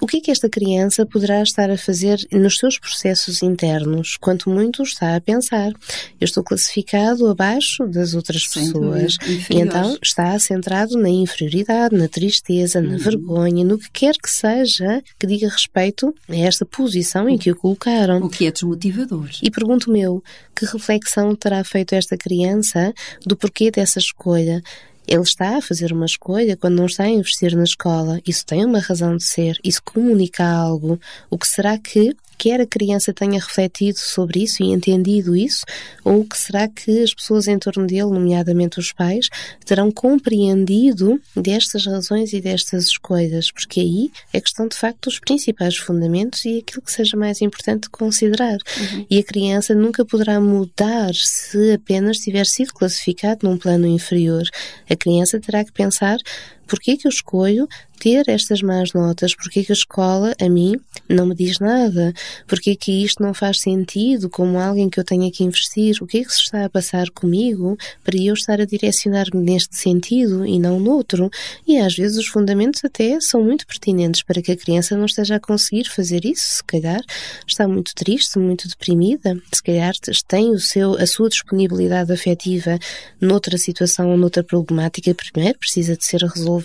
O 0.00 0.06
que 0.06 0.18
é 0.18 0.20
que 0.20 0.30
esta 0.30 0.48
criança 0.48 1.06
poderá 1.06 1.42
estar 1.42 1.70
a 1.70 1.78
fazer 1.78 2.18
nos 2.30 2.58
seus 2.58 2.78
processos 2.78 3.42
internos, 3.42 4.16
quanto 4.20 4.50
muito 4.50 4.82
está 4.82 5.16
a 5.16 5.20
pensar? 5.20 5.72
Eu 6.20 6.24
estou 6.24 6.44
classificado 6.44 7.26
abaixo 7.28 7.86
das 7.86 8.14
outras 8.14 8.44
Sem 8.44 8.64
pessoas. 8.64 9.16
E 9.50 9.58
então 9.58 9.96
está 10.02 10.38
centrado 10.38 10.98
na 10.98 11.08
inferioridade, 11.08 11.96
na 11.96 12.08
tristeza, 12.08 12.80
na 12.80 12.92
uhum. 12.92 12.98
vergonha, 12.98 13.64
no 13.64 13.78
que 13.78 13.90
quer 13.90 14.14
que 14.16 14.30
seja 14.30 15.02
que 15.18 15.26
diga 15.26 15.48
respeito 15.48 16.14
a 16.28 16.36
esta 16.36 16.66
posição 16.66 17.28
em 17.28 17.38
que 17.38 17.50
o 17.50 17.56
colocaram. 17.56 18.18
O 18.18 18.28
que 18.28 18.46
é 18.46 18.50
desmotivador. 18.50 19.30
E 19.42 19.50
pergunto-me 19.50 20.02
eu, 20.02 20.22
que 20.54 20.66
reflexão 20.66 21.34
terá 21.34 21.64
feito 21.64 21.94
esta 21.94 22.16
criança 22.16 22.92
do 23.24 23.36
porquê 23.36 23.70
dessa 23.70 23.98
escolha? 23.98 24.62
Ele 25.06 25.22
está 25.22 25.58
a 25.58 25.62
fazer 25.62 25.92
uma 25.92 26.06
escolha 26.06 26.56
quando 26.56 26.76
não 26.76 26.86
está 26.86 27.04
a 27.04 27.08
investir 27.08 27.56
na 27.56 27.64
escola. 27.64 28.20
Isso 28.26 28.44
tem 28.44 28.64
uma 28.64 28.80
razão 28.80 29.16
de 29.16 29.24
ser. 29.24 29.58
Isso 29.62 29.82
comunica 29.82 30.44
algo. 30.44 30.98
O 31.30 31.38
que 31.38 31.46
será 31.46 31.78
que 31.78 32.16
quer 32.38 32.60
a 32.60 32.66
criança 32.66 33.12
tenha 33.12 33.40
refletido 33.40 33.98
sobre 33.98 34.42
isso 34.42 34.62
e 34.62 34.66
entendido 34.66 35.36
isso, 35.36 35.64
ou 36.04 36.24
que 36.24 36.36
será 36.36 36.68
que 36.68 37.02
as 37.02 37.14
pessoas 37.14 37.48
em 37.48 37.58
torno 37.58 37.86
dele, 37.86 38.10
nomeadamente 38.10 38.78
os 38.78 38.92
pais, 38.92 39.28
terão 39.64 39.90
compreendido 39.90 41.20
destas 41.34 41.86
razões 41.86 42.32
e 42.32 42.40
destas 42.40 42.86
escolhas? 42.86 43.50
Porque 43.50 43.80
aí 43.80 44.10
é 44.32 44.40
questão 44.40 44.68
de 44.68 44.76
facto 44.76 45.04
dos 45.04 45.18
principais 45.18 45.76
fundamentos 45.76 46.44
e 46.44 46.58
aquilo 46.58 46.82
que 46.82 46.92
seja 46.92 47.16
mais 47.16 47.40
importante 47.40 47.88
considerar. 47.88 48.56
Uhum. 48.56 49.06
E 49.10 49.18
a 49.18 49.22
criança 49.22 49.74
nunca 49.74 50.04
poderá 50.04 50.40
mudar 50.40 51.14
se 51.14 51.72
apenas 51.72 52.18
tiver 52.18 52.46
sido 52.46 52.72
classificado 52.72 53.48
num 53.48 53.56
plano 53.56 53.86
inferior. 53.86 54.42
A 54.88 54.96
criança 54.96 55.40
terá 55.40 55.64
que 55.64 55.72
pensar 55.72 56.18
Porquê 56.66 56.96
que 56.96 57.06
eu 57.06 57.10
escolho 57.10 57.68
ter 57.98 58.28
estas 58.28 58.60
más 58.62 58.92
notas? 58.92 59.34
Porquê 59.34 59.64
que 59.64 59.72
a 59.72 59.74
escola, 59.74 60.34
a 60.40 60.48
mim, 60.48 60.78
não 61.08 61.26
me 61.26 61.34
diz 61.34 61.58
nada? 61.58 62.12
Porquê 62.46 62.76
que 62.76 63.04
isto 63.04 63.22
não 63.22 63.32
faz 63.32 63.60
sentido 63.60 64.28
como 64.28 64.58
alguém 64.58 64.88
que 64.88 65.00
eu 65.00 65.04
tenho 65.04 65.30
que 65.30 65.44
investir? 65.44 65.96
O 66.00 66.06
que 66.06 66.18
é 66.18 66.24
que 66.24 66.32
se 66.32 66.40
está 66.40 66.64
a 66.64 66.70
passar 66.70 67.10
comigo 67.10 67.76
para 68.04 68.16
eu 68.16 68.34
estar 68.34 68.60
a 68.60 68.64
direcionar-me 68.64 69.42
neste 69.42 69.76
sentido 69.76 70.44
e 70.44 70.58
não 70.58 70.78
noutro? 70.78 71.30
E 71.66 71.78
às 71.78 71.94
vezes 71.94 72.18
os 72.18 72.26
fundamentos 72.26 72.84
até 72.84 73.18
são 73.20 73.42
muito 73.42 73.66
pertinentes 73.66 74.22
para 74.22 74.42
que 74.42 74.52
a 74.52 74.56
criança 74.56 74.96
não 74.96 75.06
esteja 75.06 75.36
a 75.36 75.40
conseguir 75.40 75.88
fazer 75.88 76.24
isso. 76.24 76.56
Se 76.56 76.64
calhar 76.64 77.00
está 77.46 77.66
muito 77.66 77.94
triste, 77.94 78.38
muito 78.38 78.68
deprimida, 78.68 79.40
se 79.52 79.62
calhar 79.62 79.94
tem 80.28 80.50
o 80.50 80.58
seu, 80.58 80.94
a 80.94 81.06
sua 81.06 81.28
disponibilidade 81.28 82.12
afetiva 82.12 82.78
noutra 83.20 83.56
situação 83.56 84.10
ou 84.10 84.16
noutra 84.16 84.42
problemática, 84.42 85.14
primeiro 85.14 85.58
precisa 85.58 85.96
de 85.96 86.04
ser 86.04 86.22
resolvida. 86.22 86.55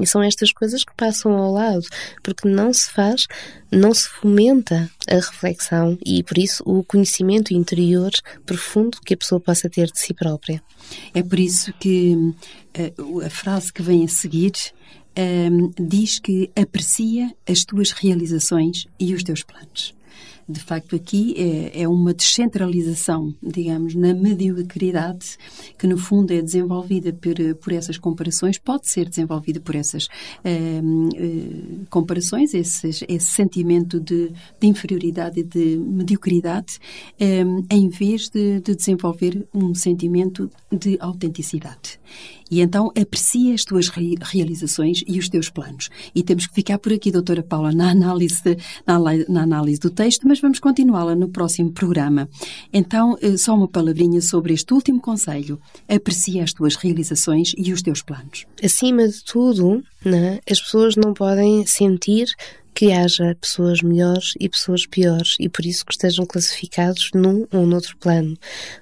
E 0.00 0.06
são 0.06 0.22
estas 0.22 0.52
coisas 0.52 0.84
que 0.84 0.94
passam 0.96 1.32
ao 1.32 1.52
lado, 1.52 1.86
porque 2.22 2.48
não 2.48 2.72
se 2.72 2.90
faz, 2.90 3.26
não 3.70 3.92
se 3.92 4.08
fomenta 4.08 4.90
a 5.08 5.14
reflexão 5.14 5.98
e, 6.04 6.22
por 6.22 6.38
isso, 6.38 6.62
o 6.66 6.84
conhecimento 6.84 7.52
interior 7.52 8.10
profundo 8.44 8.98
que 9.04 9.14
a 9.14 9.16
pessoa 9.16 9.40
possa 9.40 9.68
ter 9.68 9.90
de 9.90 9.98
si 9.98 10.14
própria. 10.14 10.62
É 11.14 11.22
por 11.22 11.38
isso 11.38 11.72
que 11.74 12.14
uh, 12.14 13.20
a 13.24 13.30
frase 13.30 13.72
que 13.72 13.82
vem 13.82 14.04
a 14.04 14.08
seguir 14.08 14.52
um, 15.18 15.70
diz 15.78 16.18
que 16.18 16.50
aprecia 16.54 17.32
as 17.48 17.64
tuas 17.64 17.90
realizações 17.90 18.86
e 19.00 19.14
os 19.14 19.22
teus 19.22 19.42
planos 19.42 19.96
de 20.48 20.60
facto, 20.60 20.94
aqui 20.94 21.34
é, 21.36 21.82
é 21.82 21.88
uma 21.88 22.14
descentralização, 22.14 23.34
digamos, 23.42 23.96
na 23.96 24.14
mediocridade, 24.14 25.36
que 25.76 25.86
no 25.86 25.98
fundo 25.98 26.32
é 26.32 26.40
desenvolvida 26.40 27.12
por, 27.12 27.34
por 27.56 27.72
essas 27.72 27.98
comparações, 27.98 28.56
pode 28.56 28.88
ser 28.88 29.08
desenvolvida 29.08 29.60
por 29.60 29.74
essas 29.74 30.06
eh, 30.44 30.80
eh, 31.16 31.84
comparações, 31.90 32.54
esses, 32.54 33.02
esse 33.08 33.26
sentimento 33.26 33.98
de, 33.98 34.30
de, 34.60 34.66
inferioridade 34.66 35.40
e 35.40 35.42
de 35.42 35.76
mediocridade, 35.76 36.78
eh, 37.18 37.44
em 37.70 37.88
vez 37.88 38.28
de, 38.28 38.60
de 38.60 38.76
desenvolver 38.76 39.48
um 39.52 39.74
sentimento 39.74 40.48
de 40.70 40.96
autenticidade. 41.00 41.98
E 42.50 42.60
então 42.60 42.92
aprecia 42.96 43.54
as 43.54 43.64
tuas 43.64 43.88
realizações 43.88 45.02
e 45.06 45.18
os 45.18 45.28
teus 45.28 45.50
planos. 45.50 45.88
E 46.14 46.22
temos 46.22 46.46
que 46.46 46.54
ficar 46.54 46.78
por 46.78 46.92
aqui, 46.92 47.10
doutora 47.10 47.42
Paula, 47.42 47.72
na 47.72 47.90
análise, 47.90 48.56
na, 48.86 48.98
na, 49.28 49.42
análise 49.42 49.80
do 49.80 49.90
texto, 49.90 50.26
mas 50.28 50.35
vamos 50.40 50.58
continuá-la 50.58 51.14
no 51.14 51.28
próximo 51.28 51.72
programa. 51.72 52.28
Então, 52.72 53.16
eh, 53.20 53.36
só 53.36 53.54
uma 53.54 53.68
palavrinha 53.68 54.20
sobre 54.20 54.54
este 54.54 54.72
último 54.72 55.00
conselho. 55.00 55.60
Aprecia 55.88 56.44
as 56.44 56.52
tuas 56.52 56.76
realizações 56.76 57.52
e 57.56 57.72
os 57.72 57.82
teus 57.82 58.02
planos. 58.02 58.44
Acima 58.62 59.06
de 59.08 59.24
tudo, 59.24 59.82
né, 60.04 60.38
as 60.50 60.60
pessoas 60.60 60.96
não 60.96 61.12
podem 61.12 61.66
sentir 61.66 62.26
que 62.76 62.92
haja 62.92 63.34
pessoas 63.40 63.80
melhores 63.80 64.34
e 64.38 64.50
pessoas 64.50 64.84
piores 64.84 65.36
e 65.40 65.48
por 65.48 65.64
isso 65.64 65.82
que 65.82 65.94
estejam 65.94 66.26
classificados 66.26 67.08
num 67.14 67.46
ou 67.50 67.64
noutro 67.64 67.96
plano. 67.96 68.36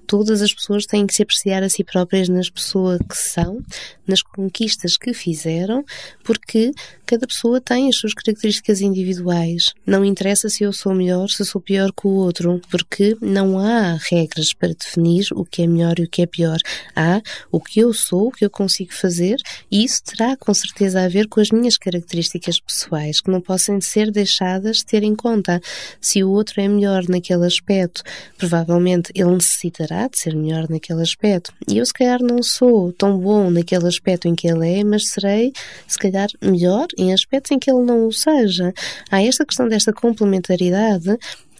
Todas 0.04 0.42
as 0.42 0.52
pessoas 0.52 0.84
têm 0.84 1.06
que 1.06 1.14
se 1.14 1.22
apreciar 1.22 1.62
a 1.62 1.68
si 1.68 1.84
próprias 1.84 2.28
nas 2.28 2.50
pessoas 2.50 2.98
que 3.08 3.16
são, 3.16 3.62
nas 4.04 4.20
conquistas 4.20 4.96
que 4.96 5.14
fizeram, 5.14 5.84
porque 6.24 6.72
cada 7.06 7.26
pessoa 7.26 7.60
tem 7.60 7.88
as 7.88 7.96
suas 7.96 8.14
características 8.14 8.80
individuais. 8.80 9.72
Não 9.86 10.04
interessa 10.04 10.48
se 10.48 10.64
eu 10.64 10.72
sou 10.72 10.92
melhor, 10.92 11.28
se 11.28 11.44
sou 11.44 11.60
pior 11.60 11.92
que 11.92 12.08
o 12.08 12.10
outro, 12.10 12.60
porque 12.70 13.16
não 13.20 13.60
há 13.60 13.96
regras 14.10 14.52
para 14.52 14.74
definir 14.74 15.28
o 15.32 15.44
que 15.44 15.62
é 15.62 15.66
melhor 15.68 16.00
e 16.00 16.04
o 16.04 16.08
que 16.08 16.22
é 16.22 16.26
pior. 16.26 16.58
Há 16.96 17.22
o 17.50 17.60
que 17.60 17.78
eu 17.78 17.92
sou, 17.92 18.28
o 18.28 18.32
que 18.32 18.44
eu 18.44 18.50
consigo 18.50 18.92
fazer, 18.92 19.36
e 19.70 19.84
isso 19.84 20.02
terá 20.02 20.36
com 20.36 20.52
certeza 20.52 21.04
a 21.04 21.08
ver 21.08 21.28
com 21.28 21.40
as 21.40 21.50
minhas 21.50 21.76
características 21.78 22.58
pessoais, 22.58 23.20
que 23.20 23.30
não 23.30 23.40
possam 23.40 23.76
ser 23.84 24.10
deixadas 24.10 24.78
de 24.78 24.86
ter 24.86 25.02
em 25.02 25.14
conta. 25.14 25.60
Se 26.00 26.24
o 26.24 26.30
outro 26.30 26.60
é 26.60 26.68
melhor 26.68 27.04
naquele 27.08 27.46
aspecto, 27.46 28.02
provavelmente 28.36 29.12
ele 29.14 29.30
necessitará 29.30 30.08
de 30.08 30.18
ser 30.18 30.34
melhor 30.34 30.68
naquele 30.68 31.02
aspecto. 31.02 31.52
E 31.68 31.78
eu, 31.78 31.86
se 31.86 31.92
calhar, 31.92 32.22
não 32.22 32.42
sou 32.42 32.92
tão 32.92 33.18
bom 33.18 33.50
naquele 33.50 33.86
aspecto 33.86 34.28
em 34.28 34.34
que 34.34 34.48
ele 34.48 34.80
é, 34.80 34.84
mas 34.84 35.08
serei, 35.08 35.52
se 35.86 35.98
calhar, 35.98 36.28
melhor 36.42 36.86
em 36.98 37.12
aspectos 37.12 37.52
em 37.52 37.58
que 37.58 37.70
ele 37.70 37.82
não 37.82 38.06
o 38.06 38.12
seja. 38.12 38.72
Há 39.10 39.22
esta 39.22 39.44
questão 39.44 39.68
desta 39.68 39.92
complementaridade 39.92 41.18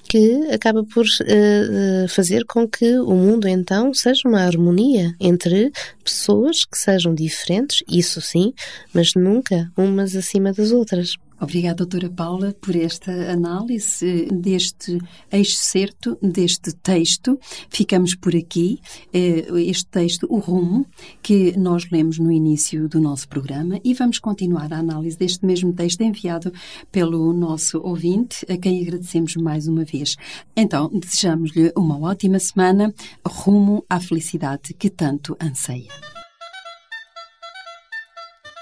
que 0.09 0.49
acaba 0.53 0.85
por 0.85 1.05
uh, 1.05 2.09
fazer 2.09 2.45
com 2.45 2.69
que 2.69 2.99
o 2.99 3.15
mundo 3.15 3.49
então 3.49 3.93
seja 3.93 4.29
uma 4.29 4.43
harmonia 4.43 5.15
entre 5.19 5.73
pessoas 6.03 6.65
que 6.65 6.77
sejam 6.79 7.15
diferentes, 7.15 7.83
isso 7.89 8.21
sim, 8.21 8.53
mas 8.93 9.15
nunca 9.15 9.71
umas 9.77 10.15
acima 10.15 10.53
das 10.53 10.71
outras. 10.71 11.17
Obrigada, 11.41 11.77
doutora 11.77 12.09
Paula, 12.09 12.55
por 12.61 12.77
esta 12.77 13.11
análise 13.31 14.29
deste 14.33 14.99
excerto, 15.31 16.17
deste 16.23 16.73
texto. 16.73 17.39
Ficamos 17.69 18.15
por 18.15 18.35
aqui. 18.37 18.81
Eh, 19.13 19.47
este 19.67 19.87
texto, 19.87 20.27
O 20.31 20.39
Rumo, 20.39 20.87
que 21.23 21.57
nós 21.59 21.91
lemos 21.91 22.19
no 22.19 22.31
início 22.31 22.89
do 22.89 23.01
nosso 23.01 23.29
programa 23.29 23.81
e 23.85 23.93
vamos 23.95 24.19
continuar 24.19 24.73
a 24.73 24.79
análise 24.79 25.19
deste 25.19 25.45
mesmo 25.45 25.73
texto 25.73 26.03
enviado 26.03 26.53
pelo 26.93 27.33
nosso 27.33 27.81
ouvinte, 27.81 28.47
a 28.51 28.57
quem 28.57 28.83
agradecemos 28.83 29.35
mais 29.37 29.67
uma 29.67 29.85
vez. 29.85 30.17
Então, 30.57 30.89
desejamos-lhe 30.93 31.73
uma 31.77 31.99
ótima 31.99 32.39
semana, 32.39 32.95
rumo 33.27 33.85
à 33.91 33.99
felicidade 33.99 34.73
que 34.73 34.89
tanto 34.89 35.37
anseia. 35.41 35.91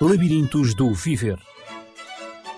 Labirintos 0.01 0.75
do 0.75 0.93
Viver 0.93 1.39